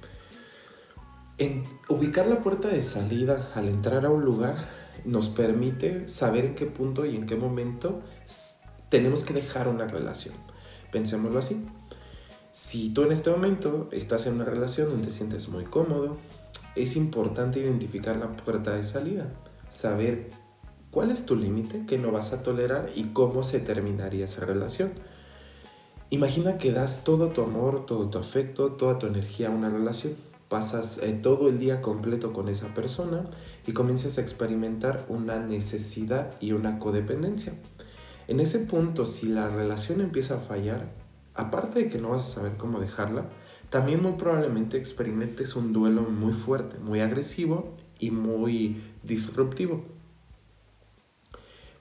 En 1.37 1.65
ubicar 1.89 2.29
la 2.29 2.43
puerta 2.43 2.69
de 2.69 2.83
salida 2.83 3.51
al 3.57 3.67
entrar 3.67 4.07
a 4.07 4.11
un 4.11 4.25
lugar 4.25 4.69
nos 5.05 5.29
permite 5.29 6.09
saber 6.09 6.45
en 6.45 6.55
qué 6.55 6.67
punto 6.67 7.05
y 7.05 7.17
en 7.17 7.27
qué 7.27 7.35
momento 7.35 8.01
tenemos 8.91 9.25
que 9.25 9.33
dejar 9.33 9.69
una 9.69 9.87
relación. 9.87 10.35
Pensémoslo 10.93 11.39
así. 11.39 11.65
Si 12.53 12.91
tú 12.91 13.05
en 13.05 13.13
este 13.13 13.31
momento 13.31 13.89
estás 13.93 14.27
en 14.27 14.35
una 14.35 14.45
relación 14.45 14.91
donde 14.91 15.07
te 15.07 15.13
sientes 15.13 15.49
muy 15.49 15.65
cómodo, 15.65 16.19
es 16.77 16.97
importante 16.97 17.61
identificar 17.61 18.17
la 18.17 18.29
puerta 18.29 18.75
de 18.75 18.83
salida, 18.83 19.33
saber 19.69 20.29
cuál 20.91 21.13
es 21.13 21.25
tu 21.25 21.37
límite 21.37 21.87
que 21.87 21.97
no 21.97 22.11
vas 22.11 22.33
a 22.33 22.43
tolerar 22.43 22.91
y 22.95 23.05
cómo 23.05 23.45
se 23.45 23.61
terminaría 23.61 24.25
esa 24.25 24.45
relación. 24.45 24.93
Imagina 26.11 26.59
que 26.59 26.73
das 26.73 27.05
todo 27.05 27.29
tu 27.29 27.43
amor, 27.43 27.87
todo 27.87 28.11
tu 28.11 28.19
afecto, 28.19 28.73
toda 28.73 28.99
tu 28.99 29.07
energía 29.07 29.47
a 29.47 29.53
una 29.53 29.71
relación. 29.71 30.15
Pasas 30.49 30.99
eh, 30.99 31.13
todo 31.13 31.49
el 31.49 31.61
día 31.61 31.81
completo 31.81 32.33
con 32.33 32.49
esa 32.49 32.75
persona 32.75 33.31
y 33.65 33.73
comienzas 33.73 34.19
a 34.19 34.23
experimentar 34.23 35.05
una 35.09 35.39
necesidad 35.39 36.33
y 36.41 36.51
una 36.51 36.81
codependencia. 36.81 37.53
En 38.31 38.39
ese 38.39 38.61
punto, 38.61 39.07
si 39.07 39.27
la 39.27 39.49
relación 39.49 40.01
empieza 40.01 40.37
a 40.37 40.41
fallar, 40.41 40.93
aparte 41.35 41.81
de 41.81 41.91
que 41.91 41.99
no 41.99 42.11
vas 42.11 42.23
a 42.23 42.29
saber 42.29 42.53
cómo 42.57 42.79
dejarla, 42.79 43.25
también 43.71 44.01
muy 44.01 44.13
probablemente 44.13 44.77
experimentes 44.77 45.57
un 45.57 45.73
duelo 45.73 46.03
muy 46.03 46.33
fuerte, 46.33 46.79
muy 46.79 47.01
agresivo 47.01 47.75
y 47.99 48.13
muy 48.13 48.85
disruptivo. 49.03 49.85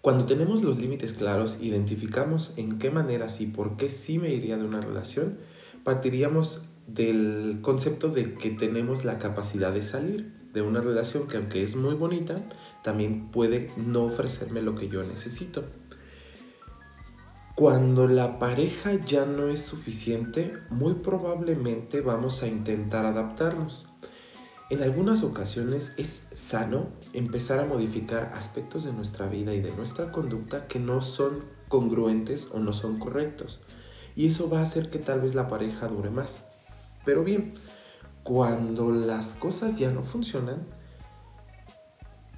Cuando 0.02 0.26
tenemos 0.26 0.64
los 0.64 0.80
límites 0.80 1.14
claros, 1.14 1.62
identificamos 1.62 2.58
en 2.58 2.80
qué 2.80 2.90
maneras 2.90 3.42
y 3.42 3.46
por 3.46 3.78
qué 3.78 3.92
sí 3.92 4.18
me 4.18 4.34
iría 4.34 4.58
de 4.58 4.66
una 4.66 4.82
relación, 4.82 5.38
partiríamos 5.84 6.66
del 6.88 7.60
concepto 7.62 8.10
de 8.10 8.34
que 8.34 8.50
tenemos 8.50 9.06
la 9.06 9.20
capacidad 9.20 9.72
de 9.72 9.84
salir 9.84 10.34
de 10.52 10.64
una 10.64 10.82
relación 10.82 11.28
que 11.28 11.38
aunque 11.38 11.62
es 11.62 11.76
muy 11.76 11.94
bonita, 11.94 12.44
también 12.84 13.30
puede 13.30 13.68
no 13.78 14.06
ofrecerme 14.06 14.64
lo 14.64 14.74
que 14.74 14.90
yo 14.90 15.04
necesito. 15.04 15.64
Cuando 17.60 18.08
la 18.08 18.40
pareja 18.40 18.94
ya 18.94 19.26
no 19.26 19.50
es 19.50 19.62
suficiente, 19.62 20.54
muy 20.70 20.94
probablemente 20.94 22.00
vamos 22.00 22.42
a 22.42 22.48
intentar 22.48 23.06
adaptarnos. 23.06 23.86
En 24.70 24.82
algunas 24.82 25.24
ocasiones 25.24 25.94
es 25.98 26.30
sano 26.36 26.88
empezar 27.12 27.60
a 27.60 27.66
modificar 27.66 28.32
aspectos 28.34 28.86
de 28.86 28.94
nuestra 28.94 29.28
vida 29.28 29.54
y 29.54 29.60
de 29.60 29.76
nuestra 29.76 30.10
conducta 30.14 30.68
que 30.68 30.80
no 30.80 31.02
son 31.02 31.44
congruentes 31.68 32.50
o 32.54 32.60
no 32.60 32.72
son 32.72 32.98
correctos. 32.98 33.60
Y 34.16 34.28
eso 34.28 34.50
va 34.50 34.60
a 34.60 34.64
hacer 34.64 34.90
que 34.90 35.00
tal 35.00 35.20
vez 35.20 35.36
la 35.36 35.50
pareja 35.50 35.90
dure 35.90 36.12
más. 36.12 36.46
Pero 37.04 37.26
bien, 37.26 37.56
cuando 38.24 38.90
las 38.94 39.34
cosas 39.34 39.78
ya 39.78 39.92
no 39.92 40.02
funcionan, 40.02 40.66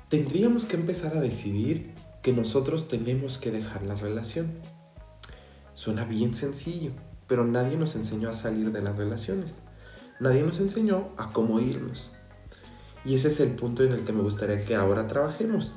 tendríamos 0.10 0.66
que 0.66 0.78
empezar 0.78 1.16
a 1.16 1.22
decidir 1.22 1.94
que 2.24 2.34
nosotros 2.34 2.88
tenemos 2.88 3.38
que 3.38 3.52
dejar 3.52 3.84
la 3.84 3.94
relación. 3.94 4.81
Suena 5.82 6.06
bien 6.06 6.36
sencillo, 6.36 6.92
pero 7.28 7.44
nadie 7.44 7.76
nos 7.76 7.96
enseñó 7.96 8.30
a 8.30 8.36
salir 8.36 8.72
de 8.72 8.84
las 8.84 8.96
relaciones. 8.98 9.64
Nadie 10.20 10.44
nos 10.44 10.60
enseñó 10.60 11.10
a 11.18 11.30
cómo 11.30 11.60
irnos. 11.60 12.12
Y 13.04 13.16
ese 13.16 13.30
es 13.30 13.40
el 13.40 13.56
punto 13.56 13.84
en 13.84 13.94
el 13.94 14.04
que 14.04 14.14
me 14.14 14.22
gustaría 14.22 14.64
que 14.64 14.76
ahora 14.76 15.08
trabajemos. 15.08 15.74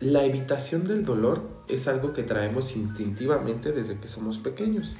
La 0.00 0.24
evitación 0.24 0.82
del 0.82 1.04
dolor 1.04 1.62
es 1.68 1.86
algo 1.86 2.12
que 2.12 2.24
traemos 2.24 2.74
instintivamente 2.74 3.70
desde 3.70 4.00
que 4.00 4.08
somos 4.08 4.38
pequeños. 4.38 4.96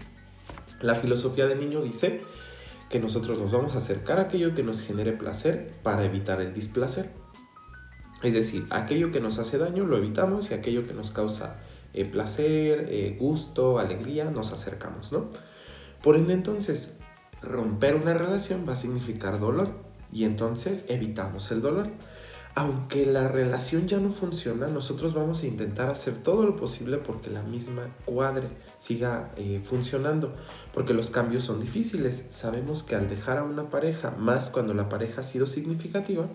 La 0.81 0.95
filosofía 0.95 1.49
del 1.49 1.59
niño 1.59 1.83
dice 1.83 2.23
que 2.89 3.01
nosotros 3.01 3.41
nos 3.41 3.51
vamos 3.51 3.75
a 3.75 3.79
acercar 3.79 4.21
a 4.21 4.23
aquello 4.23 4.55
que 4.55 4.63
nos 4.63 4.81
genere 4.81 5.11
placer 5.11 5.75
para 5.83 6.05
evitar 6.05 6.41
el 6.41 6.55
displacer. 6.55 7.11
Es 8.23 8.33
decir, 8.33 8.65
aquello 8.71 9.11
que 9.11 9.19
nos 9.19 9.41
hace 9.41 9.59
daño 9.59 9.85
lo 9.87 9.99
evitamos 9.99 10.53
y 10.53 10.55
aquello 10.55 10.87
que 10.87 10.95
nos 10.95 11.11
causa 11.11 11.57
eh, 12.01 12.05
placer, 12.05 12.87
eh, 12.91 13.17
gusto, 13.19 13.79
alegría, 13.79 14.25
nos 14.25 14.53
acercamos, 14.53 15.13
¿no? 15.13 15.31
Por 16.03 16.17
ende 16.17 16.35
entonces, 16.35 16.99
romper 17.43 17.97
una 17.97 18.15
relación 18.15 18.65
va 18.69 18.75
a 18.75 18.77
significar 18.77 19.39
dolor 19.39 19.71
y 20.13 20.25
entonces 20.25 20.87
evitamos 20.89 21.51
el 21.51 21.61
dolor. 21.61 21.91
Aunque 22.55 23.07
la 23.07 23.29
relación 23.29 23.87
ya 23.87 23.99
no 23.99 24.11
funciona, 24.11 24.67
nosotros 24.67 25.15
vamos 25.15 25.43
a 25.43 25.47
intentar 25.47 25.91
hacer 25.91 26.15
todo 26.15 26.45
lo 26.45 26.57
posible 26.57 26.97
porque 26.97 27.31
la 27.31 27.43
misma 27.43 27.95
cuadre 28.05 28.49
siga 28.79 29.31
eh, 29.37 29.63
funcionando, 29.65 30.35
porque 30.75 30.93
los 30.93 31.11
cambios 31.11 31.45
son 31.45 31.61
difíciles. 31.61 32.27
Sabemos 32.31 32.83
que 32.83 32.97
al 32.97 33.09
dejar 33.09 33.39
a 33.39 33.45
una 33.45 33.71
pareja, 33.71 34.11
más 34.11 34.51
cuando 34.51 34.75
la 34.75 34.89
pareja 34.89 35.21
ha 35.21 35.25
sido 35.25 35.47
significativa, 35.47 36.27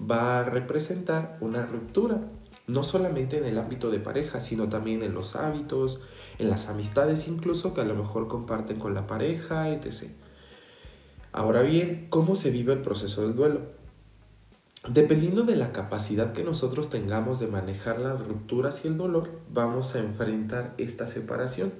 va 0.00 0.40
a 0.40 0.44
representar 0.44 1.36
una 1.40 1.66
ruptura, 1.66 2.20
no 2.66 2.82
solamente 2.82 3.38
en 3.38 3.44
el 3.44 3.58
ámbito 3.58 3.90
de 3.90 4.00
pareja, 4.00 4.40
sino 4.40 4.68
también 4.68 5.02
en 5.02 5.14
los 5.14 5.36
hábitos, 5.36 6.00
en 6.38 6.50
las 6.50 6.68
amistades 6.68 7.28
incluso 7.28 7.74
que 7.74 7.80
a 7.80 7.84
lo 7.84 7.94
mejor 7.94 8.28
comparten 8.28 8.78
con 8.78 8.94
la 8.94 9.06
pareja, 9.06 9.70
etc. 9.70 10.10
Ahora 11.32 11.62
bien, 11.62 12.06
¿cómo 12.10 12.34
se 12.34 12.50
vive 12.50 12.72
el 12.72 12.82
proceso 12.82 13.22
del 13.22 13.36
duelo? 13.36 13.60
Dependiendo 14.88 15.42
de 15.42 15.56
la 15.56 15.72
capacidad 15.72 16.32
que 16.32 16.44
nosotros 16.44 16.90
tengamos 16.90 17.40
de 17.40 17.48
manejar 17.48 17.98
las 17.98 18.26
rupturas 18.26 18.84
y 18.84 18.88
el 18.88 18.96
dolor, 18.96 19.30
vamos 19.52 19.94
a 19.94 19.98
enfrentar 19.98 20.74
esta 20.78 21.06
separación. 21.06 21.72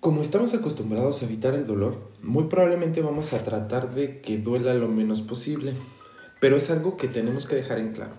Como 0.00 0.22
estamos 0.22 0.52
acostumbrados 0.54 1.22
a 1.22 1.26
evitar 1.26 1.54
el 1.54 1.66
dolor, 1.66 1.96
muy 2.22 2.44
probablemente 2.44 3.02
vamos 3.02 3.32
a 3.32 3.44
tratar 3.44 3.94
de 3.94 4.20
que 4.20 4.38
duela 4.38 4.74
lo 4.74 4.88
menos 4.88 5.22
posible, 5.22 5.74
pero 6.40 6.56
es 6.56 6.70
algo 6.70 6.96
que 6.96 7.08
tenemos 7.08 7.46
que 7.46 7.56
dejar 7.56 7.78
en 7.78 7.92
claro. 7.92 8.12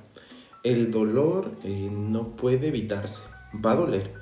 El 0.63 0.91
dolor 0.91 1.51
eh, 1.63 1.89
no 1.91 2.35
puede 2.35 2.67
evitarse, 2.67 3.23
va 3.53 3.71
a 3.71 3.75
doler, 3.75 4.13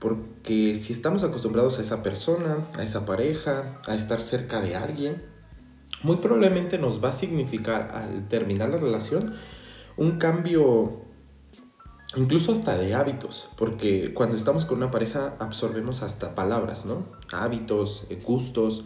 porque 0.00 0.74
si 0.74 0.92
estamos 0.92 1.22
acostumbrados 1.22 1.78
a 1.78 1.82
esa 1.82 2.02
persona, 2.02 2.66
a 2.76 2.82
esa 2.82 3.06
pareja, 3.06 3.80
a 3.86 3.94
estar 3.94 4.20
cerca 4.20 4.60
de 4.60 4.76
alguien, 4.76 5.22
muy 6.02 6.16
probablemente 6.16 6.78
nos 6.78 7.02
va 7.02 7.10
a 7.10 7.12
significar 7.12 7.90
al 7.94 8.28
terminar 8.28 8.68
la 8.68 8.78
relación 8.78 9.34
un 9.96 10.18
cambio 10.18 11.06
incluso 12.16 12.52
hasta 12.52 12.76
de 12.76 12.94
hábitos, 12.94 13.48
porque 13.56 14.14
cuando 14.14 14.36
estamos 14.36 14.64
con 14.64 14.78
una 14.78 14.90
pareja 14.90 15.34
absorbemos 15.38 16.02
hasta 16.02 16.34
palabras, 16.34 16.86
¿no? 16.86 17.06
Hábitos, 17.32 18.06
eh, 18.10 18.18
gustos. 18.22 18.84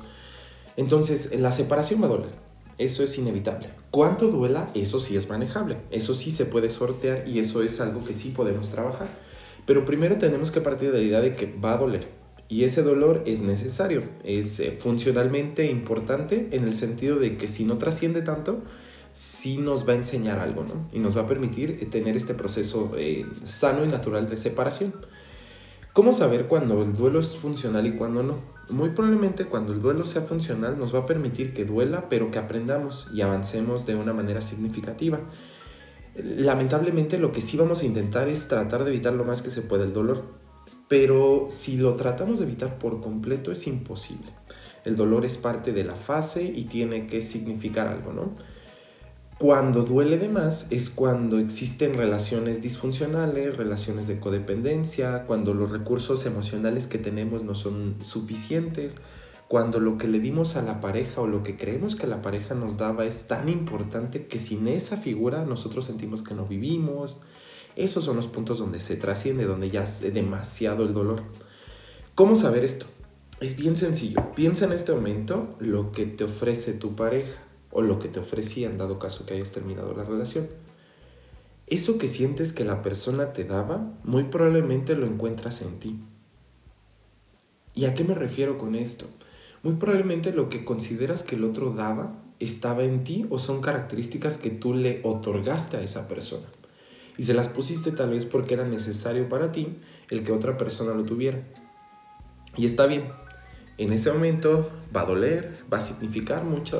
Entonces, 0.76 1.38
la 1.38 1.52
separación 1.52 2.02
va 2.02 2.06
a 2.06 2.08
doler. 2.08 2.49
Eso 2.80 3.04
es 3.04 3.18
inevitable. 3.18 3.68
¿Cuánto 3.90 4.28
duela? 4.28 4.66
Eso 4.72 5.00
sí 5.00 5.14
es 5.14 5.28
manejable. 5.28 5.76
Eso 5.90 6.14
sí 6.14 6.32
se 6.32 6.46
puede 6.46 6.70
sortear 6.70 7.28
y 7.28 7.38
eso 7.38 7.62
es 7.62 7.78
algo 7.78 8.02
que 8.06 8.14
sí 8.14 8.30
podemos 8.30 8.70
trabajar. 8.70 9.06
Pero 9.66 9.84
primero 9.84 10.16
tenemos 10.16 10.50
que 10.50 10.62
partir 10.62 10.90
de 10.90 10.98
la 10.98 11.04
idea 11.04 11.20
de 11.20 11.32
que 11.32 11.44
va 11.62 11.74
a 11.74 11.76
doler. 11.76 12.08
Y 12.48 12.64
ese 12.64 12.82
dolor 12.82 13.22
es 13.26 13.42
necesario, 13.42 14.02
es 14.24 14.58
eh, 14.60 14.78
funcionalmente 14.80 15.66
importante 15.66 16.48
en 16.52 16.64
el 16.64 16.74
sentido 16.74 17.18
de 17.18 17.36
que 17.36 17.48
si 17.48 17.64
no 17.64 17.76
trasciende 17.76 18.22
tanto, 18.22 18.62
sí 19.12 19.58
nos 19.58 19.86
va 19.86 19.92
a 19.92 19.96
enseñar 19.96 20.38
algo, 20.38 20.64
¿no? 20.64 20.88
Y 20.90 21.00
nos 21.00 21.14
va 21.14 21.20
a 21.20 21.26
permitir 21.26 21.78
eh, 21.82 21.84
tener 21.84 22.16
este 22.16 22.32
proceso 22.32 22.92
eh, 22.96 23.26
sano 23.44 23.84
y 23.84 23.88
natural 23.88 24.30
de 24.30 24.38
separación. 24.38 24.94
¿Cómo 25.92 26.14
saber 26.14 26.46
cuando 26.46 26.82
el 26.82 26.92
duelo 26.92 27.18
es 27.18 27.36
funcional 27.36 27.84
y 27.84 27.96
cuando 27.96 28.22
no? 28.22 28.38
Muy 28.70 28.90
probablemente 28.90 29.46
cuando 29.46 29.72
el 29.72 29.82
duelo 29.82 30.06
sea 30.06 30.22
funcional 30.22 30.78
nos 30.78 30.94
va 30.94 31.00
a 31.00 31.06
permitir 31.06 31.52
que 31.52 31.64
duela, 31.64 32.08
pero 32.08 32.30
que 32.30 32.38
aprendamos 32.38 33.08
y 33.12 33.22
avancemos 33.22 33.86
de 33.86 33.96
una 33.96 34.12
manera 34.12 34.40
significativa. 34.40 35.18
Lamentablemente 36.14 37.18
lo 37.18 37.32
que 37.32 37.40
sí 37.40 37.56
vamos 37.56 37.82
a 37.82 37.86
intentar 37.86 38.28
es 38.28 38.46
tratar 38.46 38.84
de 38.84 38.90
evitar 38.90 39.14
lo 39.14 39.24
más 39.24 39.42
que 39.42 39.50
se 39.50 39.62
pueda 39.62 39.82
el 39.82 39.92
dolor, 39.92 40.22
pero 40.86 41.46
si 41.48 41.76
lo 41.76 41.96
tratamos 41.96 42.38
de 42.38 42.44
evitar 42.44 42.78
por 42.78 43.00
completo 43.00 43.50
es 43.50 43.66
imposible. 43.66 44.30
El 44.84 44.94
dolor 44.94 45.24
es 45.24 45.38
parte 45.38 45.72
de 45.72 45.82
la 45.82 45.96
fase 45.96 46.44
y 46.44 46.66
tiene 46.66 47.08
que 47.08 47.20
significar 47.20 47.88
algo, 47.88 48.12
¿no? 48.12 48.32
Cuando 49.40 49.84
duele 49.84 50.18
de 50.18 50.28
más 50.28 50.66
es 50.68 50.90
cuando 50.90 51.38
existen 51.38 51.94
relaciones 51.94 52.60
disfuncionales, 52.60 53.56
relaciones 53.56 54.06
de 54.06 54.20
codependencia, 54.20 55.24
cuando 55.26 55.54
los 55.54 55.70
recursos 55.70 56.26
emocionales 56.26 56.86
que 56.86 56.98
tenemos 56.98 57.42
no 57.42 57.54
son 57.54 57.94
suficientes, 58.02 58.96
cuando 59.48 59.80
lo 59.80 59.96
que 59.96 60.08
le 60.08 60.20
dimos 60.20 60.56
a 60.56 60.62
la 60.62 60.82
pareja 60.82 61.22
o 61.22 61.26
lo 61.26 61.42
que 61.42 61.56
creemos 61.56 61.96
que 61.96 62.06
la 62.06 62.20
pareja 62.20 62.54
nos 62.54 62.76
daba 62.76 63.06
es 63.06 63.28
tan 63.28 63.48
importante 63.48 64.26
que 64.26 64.38
sin 64.38 64.68
esa 64.68 64.98
figura 64.98 65.46
nosotros 65.46 65.86
sentimos 65.86 66.20
que 66.20 66.34
no 66.34 66.44
vivimos. 66.44 67.16
Esos 67.76 68.04
son 68.04 68.16
los 68.16 68.26
puntos 68.26 68.58
donde 68.58 68.78
se 68.78 68.96
trasciende, 68.96 69.46
donde 69.46 69.70
ya 69.70 69.84
es 69.84 70.02
demasiado 70.12 70.84
el 70.84 70.92
dolor. 70.92 71.22
¿Cómo 72.14 72.36
saber 72.36 72.62
esto? 72.62 72.84
Es 73.40 73.56
bien 73.56 73.78
sencillo. 73.78 74.20
Piensa 74.34 74.66
en 74.66 74.74
este 74.74 74.92
momento 74.92 75.56
lo 75.60 75.92
que 75.92 76.04
te 76.04 76.24
ofrece 76.24 76.74
tu 76.74 76.94
pareja 76.94 77.40
o 77.70 77.82
lo 77.82 77.98
que 77.98 78.08
te 78.08 78.20
ofrecía 78.20 78.68
en 78.68 78.78
dado 78.78 78.98
caso 78.98 79.26
que 79.26 79.34
hayas 79.34 79.52
terminado 79.52 79.94
la 79.94 80.04
relación. 80.04 80.48
Eso 81.66 81.98
que 81.98 82.08
sientes 82.08 82.52
que 82.52 82.64
la 82.64 82.82
persona 82.82 83.32
te 83.32 83.44
daba, 83.44 83.92
muy 84.02 84.24
probablemente 84.24 84.96
lo 84.96 85.06
encuentras 85.06 85.62
en 85.62 85.78
ti. 85.78 86.00
¿Y 87.74 87.84
a 87.84 87.94
qué 87.94 88.02
me 88.02 88.14
refiero 88.14 88.58
con 88.58 88.74
esto? 88.74 89.06
Muy 89.62 89.74
probablemente 89.74 90.32
lo 90.32 90.48
que 90.48 90.64
consideras 90.64 91.22
que 91.22 91.36
el 91.36 91.44
otro 91.44 91.72
daba 91.72 92.16
estaba 92.40 92.82
en 92.82 93.04
ti 93.04 93.26
o 93.30 93.38
son 93.38 93.60
características 93.60 94.38
que 94.38 94.50
tú 94.50 94.74
le 94.74 95.00
otorgaste 95.04 95.76
a 95.76 95.82
esa 95.82 96.08
persona. 96.08 96.46
Y 97.16 97.24
se 97.24 97.34
las 97.34 97.48
pusiste 97.48 97.92
tal 97.92 98.10
vez 98.10 98.24
porque 98.24 98.54
era 98.54 98.66
necesario 98.66 99.28
para 99.28 99.52
ti 99.52 99.76
el 100.08 100.24
que 100.24 100.32
otra 100.32 100.56
persona 100.56 100.94
lo 100.94 101.04
tuviera. 101.04 101.42
Y 102.56 102.64
está 102.64 102.86
bien. 102.86 103.12
En 103.78 103.92
ese 103.92 104.12
momento 104.12 104.70
va 104.94 105.02
a 105.02 105.06
doler, 105.06 105.52
va 105.72 105.78
a 105.78 105.80
significar 105.80 106.44
mucha, 106.44 106.78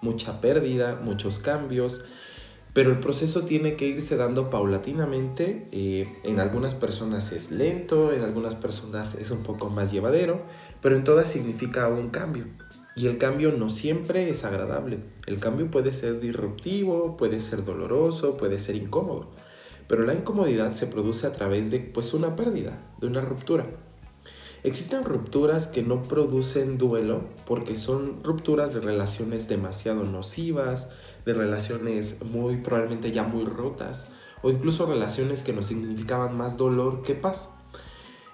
mucha 0.00 0.40
pérdida, 0.40 1.00
muchos 1.02 1.38
cambios, 1.38 2.04
pero 2.72 2.90
el 2.90 3.00
proceso 3.00 3.42
tiene 3.42 3.74
que 3.76 3.86
irse 3.86 4.16
dando 4.16 4.48
paulatinamente. 4.48 5.66
Eh, 5.72 6.06
en 6.22 6.38
algunas 6.38 6.74
personas 6.74 7.32
es 7.32 7.50
lento, 7.50 8.12
en 8.12 8.22
algunas 8.22 8.54
personas 8.54 9.16
es 9.16 9.30
un 9.30 9.42
poco 9.42 9.70
más 9.70 9.90
llevadero, 9.90 10.42
pero 10.80 10.96
en 10.96 11.04
todas 11.04 11.28
significa 11.28 11.88
un 11.88 12.10
cambio. 12.10 12.46
Y 12.94 13.06
el 13.06 13.18
cambio 13.18 13.52
no 13.52 13.70
siempre 13.70 14.30
es 14.30 14.44
agradable. 14.44 15.00
El 15.26 15.40
cambio 15.40 15.70
puede 15.70 15.92
ser 15.92 16.20
disruptivo, 16.20 17.16
puede 17.16 17.40
ser 17.40 17.64
doloroso, 17.64 18.36
puede 18.36 18.58
ser 18.58 18.76
incómodo. 18.76 19.30
Pero 19.88 20.04
la 20.04 20.14
incomodidad 20.14 20.72
se 20.72 20.86
produce 20.86 21.26
a 21.26 21.32
través 21.32 21.70
de 21.70 21.80
pues 21.80 22.14
una 22.14 22.36
pérdida, 22.36 22.92
de 23.00 23.08
una 23.08 23.20
ruptura. 23.20 23.66
Existen 24.62 25.04
rupturas 25.04 25.68
que 25.68 25.82
no 25.82 26.02
producen 26.02 26.76
duelo 26.76 27.24
porque 27.46 27.76
son 27.76 28.22
rupturas 28.22 28.74
de 28.74 28.80
relaciones 28.80 29.48
demasiado 29.48 30.04
nocivas, 30.04 30.90
de 31.24 31.32
relaciones 31.32 32.22
muy 32.24 32.58
probablemente 32.58 33.10
ya 33.10 33.22
muy 33.24 33.44
rotas 33.44 34.12
o 34.42 34.50
incluso 34.50 34.86
relaciones 34.86 35.42
que 35.42 35.52
nos 35.52 35.66
significaban 35.66 36.36
más 36.36 36.56
dolor 36.56 37.02
que 37.02 37.14
paz. 37.14 37.50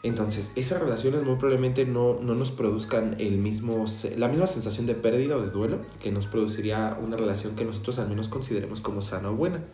Entonces, 0.02 0.52
esas 0.54 0.80
relaciones 0.80 1.23
muy 1.25 1.37
probablemente 1.37 1.85
no, 1.85 2.21
no, 2.21 2.35
nos 2.35 2.50
produzcan 2.52 3.16
el 3.18 3.38
mismo, 3.38 3.87
la 4.16 4.28
misma 4.28 4.47
sensación 4.47 4.87
de 4.87 4.95
pérdida 4.95 5.37
o 5.37 5.40
de 5.40 5.50
duelo 5.50 5.80
que 6.00 6.12
nos 6.12 6.26
produciría 6.26 6.97
una 7.02 7.16
relación 7.16 7.56
que 7.56 7.64
nosotros 7.64 7.99
al 7.99 8.09
menos 8.09 8.28
consideremos 8.28 8.80
como 8.80 9.02
sana 9.02 9.30
o 9.30 9.35
buena. 9.35 9.64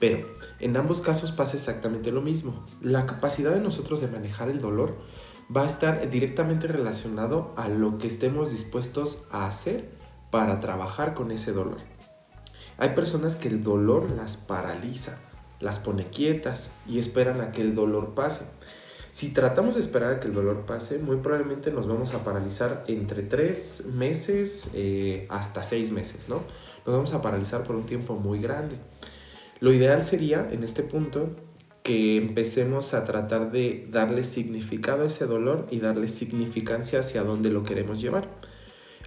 Pero 0.00 0.26
en 0.58 0.76
ambos 0.76 1.02
casos 1.02 1.30
pasa 1.30 1.56
exactamente 1.56 2.10
lo 2.10 2.22
mismo. 2.22 2.64
La 2.80 3.06
capacidad 3.06 3.52
de 3.52 3.60
nosotros 3.60 4.00
de 4.00 4.08
manejar 4.08 4.48
el 4.48 4.60
dolor 4.60 4.96
va 5.54 5.64
a 5.64 5.66
estar 5.66 6.08
directamente 6.10 6.66
relacionado 6.66 7.52
a 7.56 7.68
lo 7.68 7.98
que 7.98 8.06
estemos 8.06 8.50
dispuestos 8.50 9.26
a 9.30 9.46
hacer 9.46 9.90
para 10.30 10.60
trabajar 10.60 11.14
con 11.14 11.32
ese 11.32 11.52
dolor. 11.52 11.78
Hay 12.78 12.90
personas 12.90 13.36
que 13.36 13.48
el 13.48 13.62
dolor 13.62 14.10
las 14.10 14.36
paraliza, 14.36 15.18
las 15.58 15.78
pone 15.78 16.04
quietas 16.04 16.72
y 16.86 16.98
esperan 16.98 17.40
a 17.40 17.52
que 17.52 17.62
el 17.62 17.74
dolor 17.74 18.14
pase. 18.14 18.46
Si 19.12 19.32
tratamos 19.32 19.74
de 19.74 19.80
esperar 19.80 20.12
a 20.12 20.20
que 20.20 20.28
el 20.28 20.34
dolor 20.34 20.66
pase, 20.66 20.98
muy 20.98 21.16
probablemente 21.16 21.72
nos 21.72 21.88
vamos 21.88 22.14
a 22.14 22.22
paralizar 22.22 22.84
entre 22.86 23.24
tres 23.24 23.86
meses 23.92 24.70
eh, 24.74 25.26
hasta 25.28 25.64
seis 25.64 25.90
meses, 25.90 26.28
¿no? 26.28 26.36
Nos 26.86 26.94
vamos 26.94 27.12
a 27.12 27.20
paralizar 27.20 27.64
por 27.64 27.74
un 27.74 27.86
tiempo 27.86 28.14
muy 28.14 28.40
grande. 28.40 28.76
Lo 29.58 29.72
ideal 29.72 30.04
sería, 30.04 30.48
en 30.50 30.62
este 30.62 30.84
punto, 30.84 31.36
que 31.82 32.16
empecemos 32.16 32.94
a 32.94 33.04
tratar 33.04 33.50
de 33.50 33.88
darle 33.90 34.24
significado 34.24 35.02
a 35.02 35.06
ese 35.06 35.26
dolor 35.26 35.66
y 35.70 35.80
darle 35.80 36.08
significancia 36.08 37.00
hacia 37.00 37.22
dónde 37.22 37.50
lo 37.50 37.64
queremos 37.64 38.00
llevar. 38.00 38.28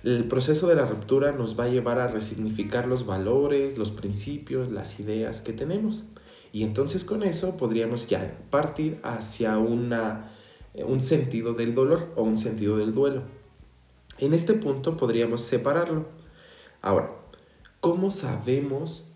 El 0.03 0.27
proceso 0.27 0.67
de 0.67 0.75
la 0.75 0.85
ruptura 0.85 1.31
nos 1.31 1.57
va 1.57 1.65
a 1.65 1.69
llevar 1.69 1.99
a 1.99 2.07
resignificar 2.07 2.87
los 2.87 3.05
valores, 3.05 3.77
los 3.77 3.91
principios, 3.91 4.71
las 4.71 4.99
ideas 4.99 5.41
que 5.41 5.53
tenemos. 5.53 6.05
Y 6.51 6.63
entonces 6.63 7.05
con 7.05 7.23
eso 7.23 7.55
podríamos 7.55 8.09
ya 8.09 8.37
partir 8.49 8.99
hacia 9.03 9.57
una, 9.57 10.25
un 10.73 10.99
sentido 10.99 11.53
del 11.53 11.73
dolor 11.73 12.11
o 12.15 12.23
un 12.23 12.37
sentido 12.37 12.77
del 12.77 12.93
duelo. 12.93 13.23
En 14.17 14.33
este 14.33 14.53
punto 14.53 14.97
podríamos 14.97 15.41
separarlo. 15.41 16.05
Ahora, 16.81 17.11
¿cómo 17.79 18.11
sabemos 18.11 19.12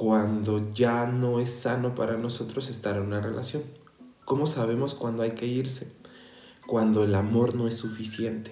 cuando 0.00 0.72
ya 0.72 1.04
no 1.04 1.40
es 1.40 1.52
sano 1.52 1.94
para 1.94 2.16
nosotros 2.16 2.70
estar 2.70 2.96
en 2.96 3.02
una 3.02 3.20
relación? 3.20 3.64
¿Cómo 4.24 4.46
sabemos 4.46 4.94
cuando 4.94 5.22
hay 5.22 5.32
que 5.32 5.44
irse? 5.44 5.92
Cuando 6.66 7.04
el 7.04 7.14
amor 7.14 7.54
no 7.54 7.68
es 7.68 7.76
suficiente. 7.76 8.50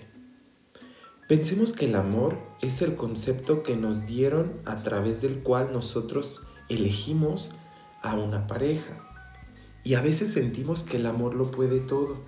Pensemos 1.26 1.72
que 1.72 1.86
el 1.86 1.94
amor 1.94 2.36
es 2.60 2.82
el 2.82 2.96
concepto 2.96 3.62
que 3.62 3.76
nos 3.76 4.06
dieron 4.06 4.60
a 4.66 4.82
través 4.82 5.22
del 5.22 5.42
cual 5.42 5.72
nosotros 5.72 6.42
elegimos 6.68 7.54
a 8.02 8.14
una 8.14 8.46
pareja. 8.46 9.08
Y 9.84 9.94
a 9.94 10.02
veces 10.02 10.30
sentimos 10.30 10.82
que 10.82 10.98
el 10.98 11.06
amor 11.06 11.34
lo 11.34 11.50
puede 11.50 11.80
todo. 11.80 12.18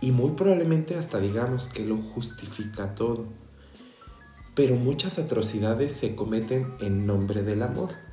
Y 0.00 0.12
muy 0.12 0.30
probablemente 0.36 0.94
hasta 0.94 1.18
digamos 1.18 1.66
que 1.66 1.84
lo 1.84 1.96
justifica 1.96 2.94
todo. 2.94 3.26
Pero 4.54 4.76
muchas 4.76 5.18
atrocidades 5.18 5.96
se 5.96 6.14
cometen 6.14 6.74
en 6.78 7.06
nombre 7.06 7.42
del 7.42 7.64
amor. 7.64 8.05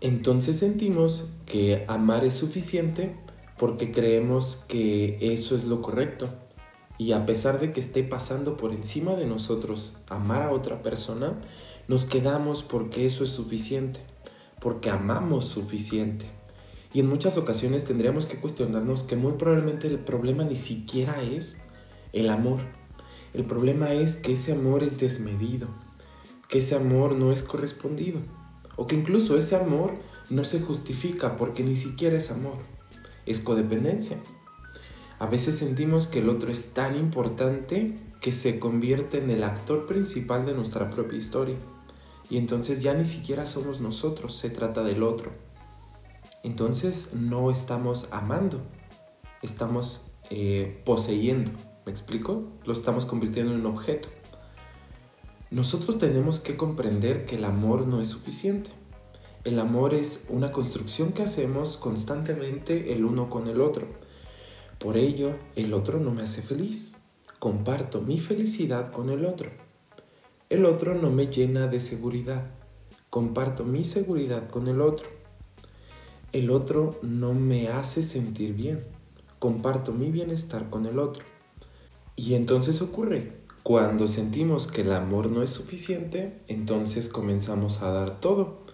Entonces 0.00 0.58
sentimos 0.58 1.30
que 1.46 1.84
amar 1.88 2.24
es 2.24 2.34
suficiente 2.34 3.16
porque 3.58 3.92
creemos 3.92 4.64
que 4.68 5.18
eso 5.20 5.56
es 5.56 5.64
lo 5.64 5.82
correcto. 5.82 6.28
Y 6.98 7.12
a 7.12 7.26
pesar 7.26 7.60
de 7.60 7.72
que 7.72 7.80
esté 7.80 8.02
pasando 8.02 8.56
por 8.56 8.72
encima 8.72 9.14
de 9.14 9.26
nosotros 9.26 9.98
amar 10.08 10.42
a 10.42 10.52
otra 10.52 10.82
persona, 10.82 11.40
nos 11.88 12.04
quedamos 12.04 12.62
porque 12.62 13.06
eso 13.06 13.24
es 13.24 13.30
suficiente 13.30 14.00
porque 14.60 14.90
amamos 14.90 15.44
suficiente. 15.44 16.26
Y 16.92 17.00
en 17.00 17.08
muchas 17.08 17.36
ocasiones 17.36 17.84
tendríamos 17.84 18.26
que 18.26 18.40
cuestionarnos 18.40 19.02
que 19.04 19.16
muy 19.16 19.32
probablemente 19.34 19.86
el 19.86 19.98
problema 19.98 20.44
ni 20.44 20.56
siquiera 20.56 21.22
es 21.22 21.58
el 22.12 22.30
amor. 22.30 22.60
El 23.34 23.44
problema 23.44 23.92
es 23.92 24.16
que 24.16 24.32
ese 24.32 24.52
amor 24.52 24.82
es 24.82 24.98
desmedido, 24.98 25.68
que 26.48 26.58
ese 26.58 26.74
amor 26.74 27.14
no 27.14 27.32
es 27.32 27.42
correspondido, 27.42 28.20
o 28.76 28.86
que 28.86 28.96
incluso 28.96 29.36
ese 29.36 29.56
amor 29.56 29.94
no 30.30 30.44
se 30.44 30.60
justifica 30.60 31.36
porque 31.36 31.64
ni 31.64 31.76
siquiera 31.76 32.16
es 32.16 32.30
amor, 32.30 32.58
es 33.24 33.40
codependencia. 33.40 34.18
A 35.18 35.26
veces 35.26 35.56
sentimos 35.56 36.08
que 36.08 36.18
el 36.18 36.28
otro 36.28 36.50
es 36.50 36.74
tan 36.74 36.96
importante 36.96 37.98
que 38.20 38.32
se 38.32 38.58
convierte 38.58 39.18
en 39.18 39.30
el 39.30 39.44
actor 39.44 39.86
principal 39.86 40.44
de 40.44 40.54
nuestra 40.54 40.90
propia 40.90 41.18
historia. 41.18 41.56
Y 42.28 42.38
entonces 42.38 42.82
ya 42.82 42.92
ni 42.92 43.04
siquiera 43.04 43.46
somos 43.46 43.80
nosotros, 43.80 44.36
se 44.36 44.50
trata 44.50 44.82
del 44.82 45.02
otro. 45.02 45.30
Entonces 46.42 47.14
no 47.14 47.50
estamos 47.50 48.08
amando, 48.12 48.60
estamos 49.42 50.10
eh, 50.30 50.82
poseyendo. 50.84 51.52
¿Me 51.86 51.92
explico? 51.92 52.52
Lo 52.64 52.72
estamos 52.72 53.06
convirtiendo 53.06 53.54
en 53.54 53.60
un 53.60 53.66
objeto. 53.66 54.08
Nosotros 55.56 55.98
tenemos 55.98 56.38
que 56.38 56.54
comprender 56.54 57.24
que 57.24 57.36
el 57.36 57.44
amor 57.46 57.86
no 57.86 58.02
es 58.02 58.08
suficiente. 58.08 58.68
El 59.42 59.58
amor 59.58 59.94
es 59.94 60.26
una 60.28 60.52
construcción 60.52 61.14
que 61.14 61.22
hacemos 61.22 61.78
constantemente 61.78 62.92
el 62.92 63.06
uno 63.06 63.30
con 63.30 63.48
el 63.48 63.62
otro. 63.62 63.86
Por 64.78 64.98
ello, 64.98 65.30
el 65.54 65.72
otro 65.72 65.98
no 65.98 66.10
me 66.10 66.20
hace 66.20 66.42
feliz. 66.42 66.92
Comparto 67.38 68.02
mi 68.02 68.20
felicidad 68.20 68.92
con 68.92 69.08
el 69.08 69.24
otro. 69.24 69.48
El 70.50 70.66
otro 70.66 70.94
no 70.94 71.10
me 71.10 71.28
llena 71.28 71.68
de 71.68 71.80
seguridad. 71.80 72.50
Comparto 73.08 73.64
mi 73.64 73.84
seguridad 73.84 74.50
con 74.50 74.68
el 74.68 74.82
otro. 74.82 75.08
El 76.32 76.50
otro 76.50 76.90
no 77.00 77.32
me 77.32 77.68
hace 77.68 78.02
sentir 78.02 78.52
bien. 78.52 78.84
Comparto 79.38 79.94
mi 79.94 80.10
bienestar 80.10 80.68
con 80.68 80.84
el 80.84 80.98
otro. 80.98 81.24
Y 82.14 82.34
entonces 82.34 82.82
ocurre, 82.82 83.35
cuando 83.66 84.06
sentimos 84.06 84.68
que 84.68 84.82
el 84.82 84.92
amor 84.92 85.28
no 85.28 85.42
es 85.42 85.50
suficiente, 85.50 86.40
entonces 86.46 87.08
comenzamos 87.08 87.82
a 87.82 87.90
dar 87.90 88.20
todo. 88.20 88.64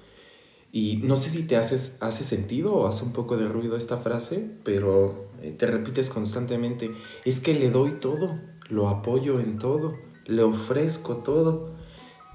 Y 0.70 0.98
no 0.98 1.16
sé 1.16 1.30
si 1.30 1.46
te 1.46 1.56
haces, 1.56 1.96
hace 2.00 2.24
sentido 2.24 2.74
o 2.74 2.86
hace 2.86 3.02
un 3.04 3.12
poco 3.12 3.38
de 3.38 3.48
ruido 3.48 3.76
esta 3.76 3.96
frase, 3.96 4.50
pero 4.64 5.30
eh, 5.40 5.52
te 5.52 5.66
repites 5.66 6.10
constantemente, 6.10 6.90
es 7.24 7.40
que 7.40 7.54
le 7.54 7.70
doy 7.70 8.00
todo, 8.00 8.38
lo 8.68 8.88
apoyo 8.88 9.40
en 9.40 9.58
todo 9.58 9.94
le 10.26 10.42
ofrezco 10.42 11.18
todo 11.18 11.74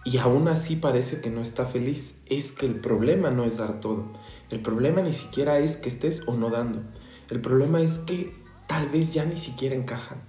y 0.03 0.17
aún 0.17 0.47
así 0.47 0.75
parece 0.77 1.21
que 1.21 1.29
no 1.29 1.41
está 1.41 1.65
feliz. 1.65 2.23
Es 2.27 2.51
que 2.51 2.65
el 2.65 2.79
problema 2.79 3.29
no 3.29 3.43
es 3.43 3.57
dar 3.57 3.81
todo. 3.81 4.13
El 4.49 4.61
problema 4.61 5.01
ni 5.01 5.13
siquiera 5.13 5.59
es 5.59 5.75
que 5.75 5.89
estés 5.89 6.27
o 6.27 6.35
no 6.35 6.49
dando. 6.49 6.81
El 7.29 7.41
problema 7.41 7.81
es 7.81 7.99
que 7.99 8.33
tal 8.67 8.87
vez 8.89 9.13
ya 9.13 9.25
ni 9.25 9.37
siquiera 9.37 9.75
encajan. 9.75 10.21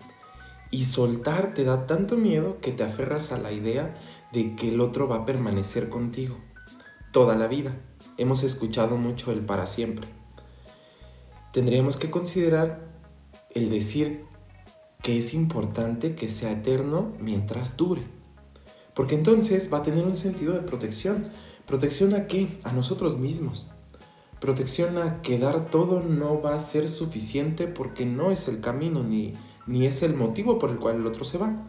Y 0.70 0.84
soltar 0.84 1.54
te 1.54 1.64
da 1.64 1.86
tanto 1.86 2.16
miedo 2.16 2.58
que 2.60 2.72
te 2.72 2.84
aferras 2.84 3.32
a 3.32 3.38
la 3.38 3.52
idea 3.52 3.96
de 4.32 4.54
que 4.54 4.68
el 4.68 4.80
otro 4.80 5.08
va 5.08 5.16
a 5.16 5.24
permanecer 5.24 5.88
contigo 5.88 6.36
toda 7.12 7.36
la 7.36 7.46
vida. 7.46 7.74
Hemos 8.16 8.42
escuchado 8.42 8.96
mucho 8.96 9.32
el 9.32 9.40
para 9.40 9.66
siempre. 9.66 10.08
Tendríamos 11.52 11.96
que 11.96 12.10
considerar 12.10 12.80
el 13.50 13.70
decir 13.70 14.24
que 15.02 15.18
es 15.18 15.32
importante 15.32 16.14
que 16.14 16.28
sea 16.28 16.52
eterno 16.52 17.12
mientras 17.20 17.76
dure. 17.76 18.02
Porque 18.94 19.14
entonces 19.14 19.72
va 19.72 19.78
a 19.78 19.82
tener 19.82 20.04
un 20.04 20.16
sentido 20.16 20.52
de 20.52 20.60
protección. 20.60 21.30
¿Protección 21.66 22.14
a 22.14 22.26
qué? 22.26 22.58
A 22.64 22.72
nosotros 22.72 23.16
mismos. 23.16 23.68
Protección 24.40 24.98
a 24.98 25.22
que 25.22 25.38
dar 25.38 25.66
todo 25.66 26.00
no 26.00 26.42
va 26.42 26.54
a 26.54 26.60
ser 26.60 26.88
suficiente 26.88 27.66
porque 27.66 28.06
no 28.06 28.30
es 28.30 28.48
el 28.48 28.60
camino 28.60 29.02
ni, 29.02 29.32
ni 29.68 29.86
es 29.86 30.02
el 30.02 30.14
motivo 30.14 30.58
por 30.58 30.70
el 30.70 30.78
cual 30.78 30.96
el 30.96 31.06
otro 31.06 31.24
se 31.24 31.38
va. 31.38 31.64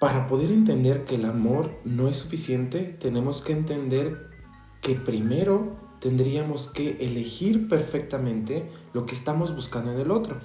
Para 0.00 0.26
poder 0.26 0.50
entender 0.50 1.04
que 1.04 1.16
el 1.16 1.24
amor 1.24 1.70
no 1.84 2.08
es 2.08 2.16
suficiente, 2.16 2.96
tenemos 3.00 3.42
que 3.42 3.52
entender 3.52 4.28
que 4.80 4.94
primero 4.94 5.76
tendríamos 6.00 6.68
que 6.68 6.96
elegir 7.00 7.68
perfectamente 7.68 8.70
lo 8.92 9.06
que 9.06 9.14
estamos 9.14 9.54
buscando 9.54 9.92
en 9.92 10.00
el 10.00 10.10
otro. 10.10 10.36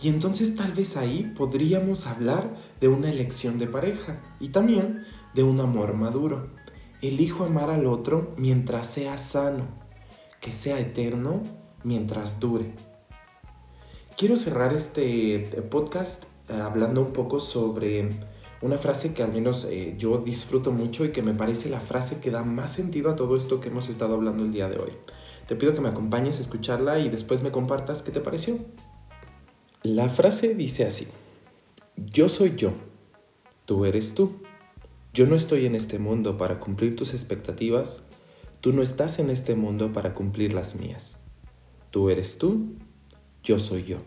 Y 0.00 0.08
entonces 0.08 0.56
tal 0.56 0.72
vez 0.72 0.96
ahí 0.96 1.32
podríamos 1.36 2.06
hablar 2.06 2.56
de 2.80 2.88
una 2.88 3.10
elección 3.10 3.58
de 3.58 3.66
pareja 3.66 4.20
y 4.40 4.48
también 4.48 5.04
de 5.34 5.42
un 5.42 5.60
amor 5.60 5.94
maduro. 5.94 6.46
Elijo 7.00 7.44
amar 7.44 7.70
al 7.70 7.86
otro 7.86 8.34
mientras 8.36 8.88
sea 8.88 9.18
sano, 9.18 9.66
que 10.40 10.52
sea 10.52 10.78
eterno 10.78 11.42
mientras 11.82 12.38
dure. 12.38 12.72
Quiero 14.16 14.36
cerrar 14.36 14.74
este 14.74 15.36
eh, 15.36 15.62
podcast 15.62 16.24
eh, 16.48 16.54
hablando 16.54 17.00
un 17.00 17.12
poco 17.12 17.40
sobre 17.40 18.10
una 18.60 18.76
frase 18.78 19.14
que 19.14 19.22
al 19.22 19.32
menos 19.32 19.64
eh, 19.64 19.94
yo 19.98 20.18
disfruto 20.18 20.70
mucho 20.70 21.04
y 21.04 21.12
que 21.12 21.22
me 21.22 21.34
parece 21.34 21.70
la 21.70 21.80
frase 21.80 22.20
que 22.20 22.30
da 22.30 22.44
más 22.44 22.72
sentido 22.72 23.10
a 23.10 23.16
todo 23.16 23.36
esto 23.36 23.60
que 23.60 23.68
hemos 23.68 23.88
estado 23.88 24.14
hablando 24.14 24.44
el 24.44 24.52
día 24.52 24.68
de 24.68 24.76
hoy. 24.76 24.92
Te 25.48 25.56
pido 25.56 25.74
que 25.74 25.80
me 25.80 25.88
acompañes 25.88 26.38
a 26.38 26.42
escucharla 26.42 26.98
y 26.98 27.08
después 27.08 27.42
me 27.42 27.50
compartas 27.50 28.02
qué 28.02 28.12
te 28.12 28.20
pareció. 28.20 28.58
La 29.82 30.08
frase 30.08 30.54
dice 30.54 30.86
así, 30.86 31.08
yo 31.96 32.28
soy 32.28 32.54
yo, 32.56 32.72
tú 33.66 33.84
eres 33.84 34.14
tú. 34.14 34.42
Yo 35.14 35.26
no 35.26 35.36
estoy 35.36 35.66
en 35.66 35.74
este 35.74 35.98
mundo 35.98 36.38
para 36.38 36.60
cumplir 36.60 36.96
tus 36.96 37.12
expectativas, 37.12 38.02
tú 38.60 38.72
no 38.72 38.82
estás 38.82 39.18
en 39.18 39.30
este 39.30 39.54
mundo 39.54 39.92
para 39.92 40.14
cumplir 40.14 40.54
las 40.54 40.74
mías. 40.76 41.16
Tú 41.90 42.08
eres 42.08 42.38
tú, 42.38 42.76
yo 43.42 43.58
soy 43.58 43.84
yo. 43.84 43.98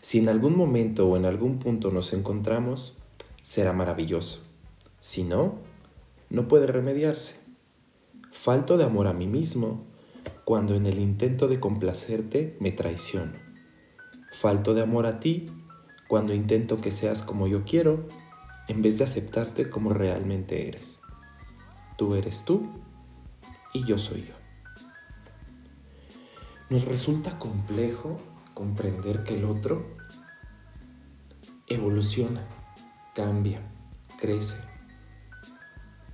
Si 0.00 0.18
en 0.18 0.28
algún 0.28 0.56
momento 0.56 1.08
o 1.08 1.16
en 1.16 1.24
algún 1.24 1.58
punto 1.58 1.90
nos 1.90 2.12
encontramos, 2.12 2.98
será 3.42 3.72
maravilloso. 3.72 4.44
Si 5.00 5.24
no, 5.24 5.58
no 6.30 6.48
puede 6.48 6.66
remediarse. 6.66 7.40
Falto 8.30 8.76
de 8.76 8.84
amor 8.84 9.06
a 9.06 9.12
mí 9.12 9.26
mismo 9.26 9.84
cuando 10.44 10.74
en 10.74 10.86
el 10.86 10.98
intento 10.98 11.48
de 11.48 11.60
complacerte 11.60 12.56
me 12.60 12.72
traiciono. 12.72 13.32
Falto 14.32 14.74
de 14.74 14.82
amor 14.82 15.06
a 15.06 15.20
ti 15.20 15.46
cuando 16.08 16.34
intento 16.34 16.80
que 16.80 16.90
seas 16.90 17.22
como 17.22 17.46
yo 17.46 17.64
quiero 17.64 18.06
en 18.68 18.82
vez 18.82 18.98
de 18.98 19.04
aceptarte 19.04 19.70
como 19.70 19.92
realmente 19.92 20.68
eres. 20.68 21.00
Tú 21.96 22.14
eres 22.14 22.44
tú 22.44 22.68
y 23.72 23.84
yo 23.84 23.98
soy 23.98 24.22
yo. 24.22 24.34
Nos 26.70 26.86
resulta 26.86 27.38
complejo 27.38 28.20
comprender 28.54 29.24
que 29.24 29.36
el 29.36 29.44
otro 29.44 29.96
evoluciona, 31.66 32.42
cambia, 33.14 33.60
crece, 34.20 34.56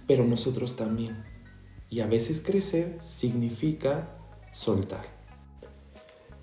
pero 0.07 0.25
nosotros 0.25 0.77
también. 0.77 1.23
Y 1.91 2.01
a 2.01 2.07
veces 2.07 2.41
crecer 2.41 2.99
significa 3.01 4.09
soltar. 4.53 5.05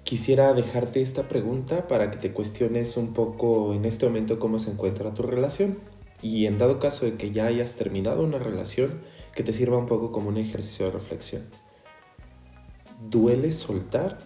Quisiera 0.04 0.54
dejarte 0.54 1.02
esta 1.02 1.28
pregunta 1.28 1.86
para 1.86 2.12
que 2.12 2.18
te 2.18 2.32
cuestiones 2.32 2.96
un 2.96 3.14
poco 3.14 3.74
en 3.74 3.86
este 3.86 4.06
momento 4.06 4.38
cómo 4.38 4.60
se 4.60 4.72
encuentra 4.72 5.14
tu 5.14 5.24
relación 5.24 5.80
y 6.22 6.46
en 6.46 6.58
dado 6.58 6.80
caso 6.80 7.06
de 7.06 7.16
que 7.16 7.32
ya 7.32 7.48
hayas 7.48 7.74
terminado 7.74 8.24
una 8.24 8.40
relación, 8.40 9.02
que 9.36 9.44
te 9.44 9.54
sirva 9.54 9.78
un 9.78 9.86
poco 9.86 10.12
como 10.12 10.30
un 10.30 10.38
ejercicio 10.38 10.86
de 10.86 10.92
reflexión. 10.92 11.44
Duele 13.10 13.52
soltar, 13.52 14.18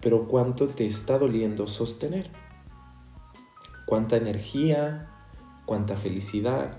pero 0.00 0.26
¿cuánto 0.26 0.66
te 0.66 0.86
está 0.86 1.18
doliendo 1.18 1.66
sostener? 1.66 2.30
¿Cuánta 3.86 4.16
energía, 4.16 5.10
cuánta 5.66 5.96
felicidad, 5.96 6.76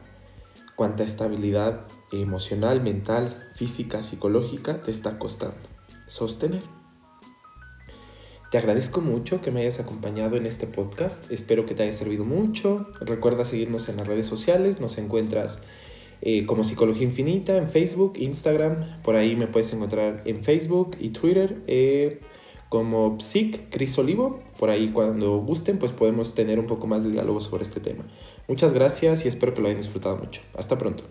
cuánta 0.76 1.04
estabilidad 1.04 1.88
emocional, 2.12 2.82
mental, 2.82 3.52
física, 3.56 4.04
psicológica 4.04 4.82
te 4.82 4.92
está 4.92 5.20
costando 5.20 5.60
sostener? 6.08 6.62
Te 8.52 8.58
agradezco 8.58 9.00
mucho 9.00 9.42
que 9.42 9.50
me 9.50 9.62
hayas 9.62 9.80
acompañado 9.80 10.36
en 10.36 10.46
este 10.46 10.68
podcast. 10.68 11.32
Espero 11.32 11.66
que 11.66 11.74
te 11.74 11.84
haya 11.84 11.94
servido 11.94 12.26
mucho. 12.26 12.86
Recuerda 13.00 13.46
seguirnos 13.46 13.88
en 13.88 13.96
las 13.96 14.08
redes 14.08 14.26
sociales. 14.26 14.82
Nos 14.82 14.98
encuentras 14.98 15.64
eh, 16.22 16.46
como 16.46 16.66
Psicología 16.66 17.04
Infinita 17.04 17.56
en 17.56 17.70
Facebook, 17.70 18.14
Instagram. 18.18 19.02
Por 19.04 19.16
ahí 19.16 19.38
me 19.38 19.48
puedes 19.48 19.72
encontrar 19.72 20.22
en 20.26 20.44
Facebook 20.44 20.98
y 21.00 21.12
Twitter 21.12 21.62
eh, 21.68 22.20
como 22.72 23.20
Psic 23.20 23.70
Cris 23.70 23.98
Olivo. 23.98 24.40
Por 24.58 24.70
ahí 24.70 24.92
cuando 24.94 25.40
gusten 25.40 25.78
pues 25.78 25.92
podemos 25.92 26.36
tener 26.36 26.58
un 26.58 26.68
poco 26.68 26.88
más 26.88 27.04
de 27.04 27.12
diálogo 27.12 27.42
sobre 27.42 27.64
este 27.64 27.82
tema. 27.82 28.06
Muchas 28.48 28.72
gracias 28.72 29.26
y 29.26 29.28
espero 29.28 29.54
que 29.54 29.60
lo 29.60 29.68
hayan 29.68 29.82
disfrutado 29.82 30.16
mucho. 30.16 30.42
Hasta 30.58 30.78
pronto. 30.78 31.04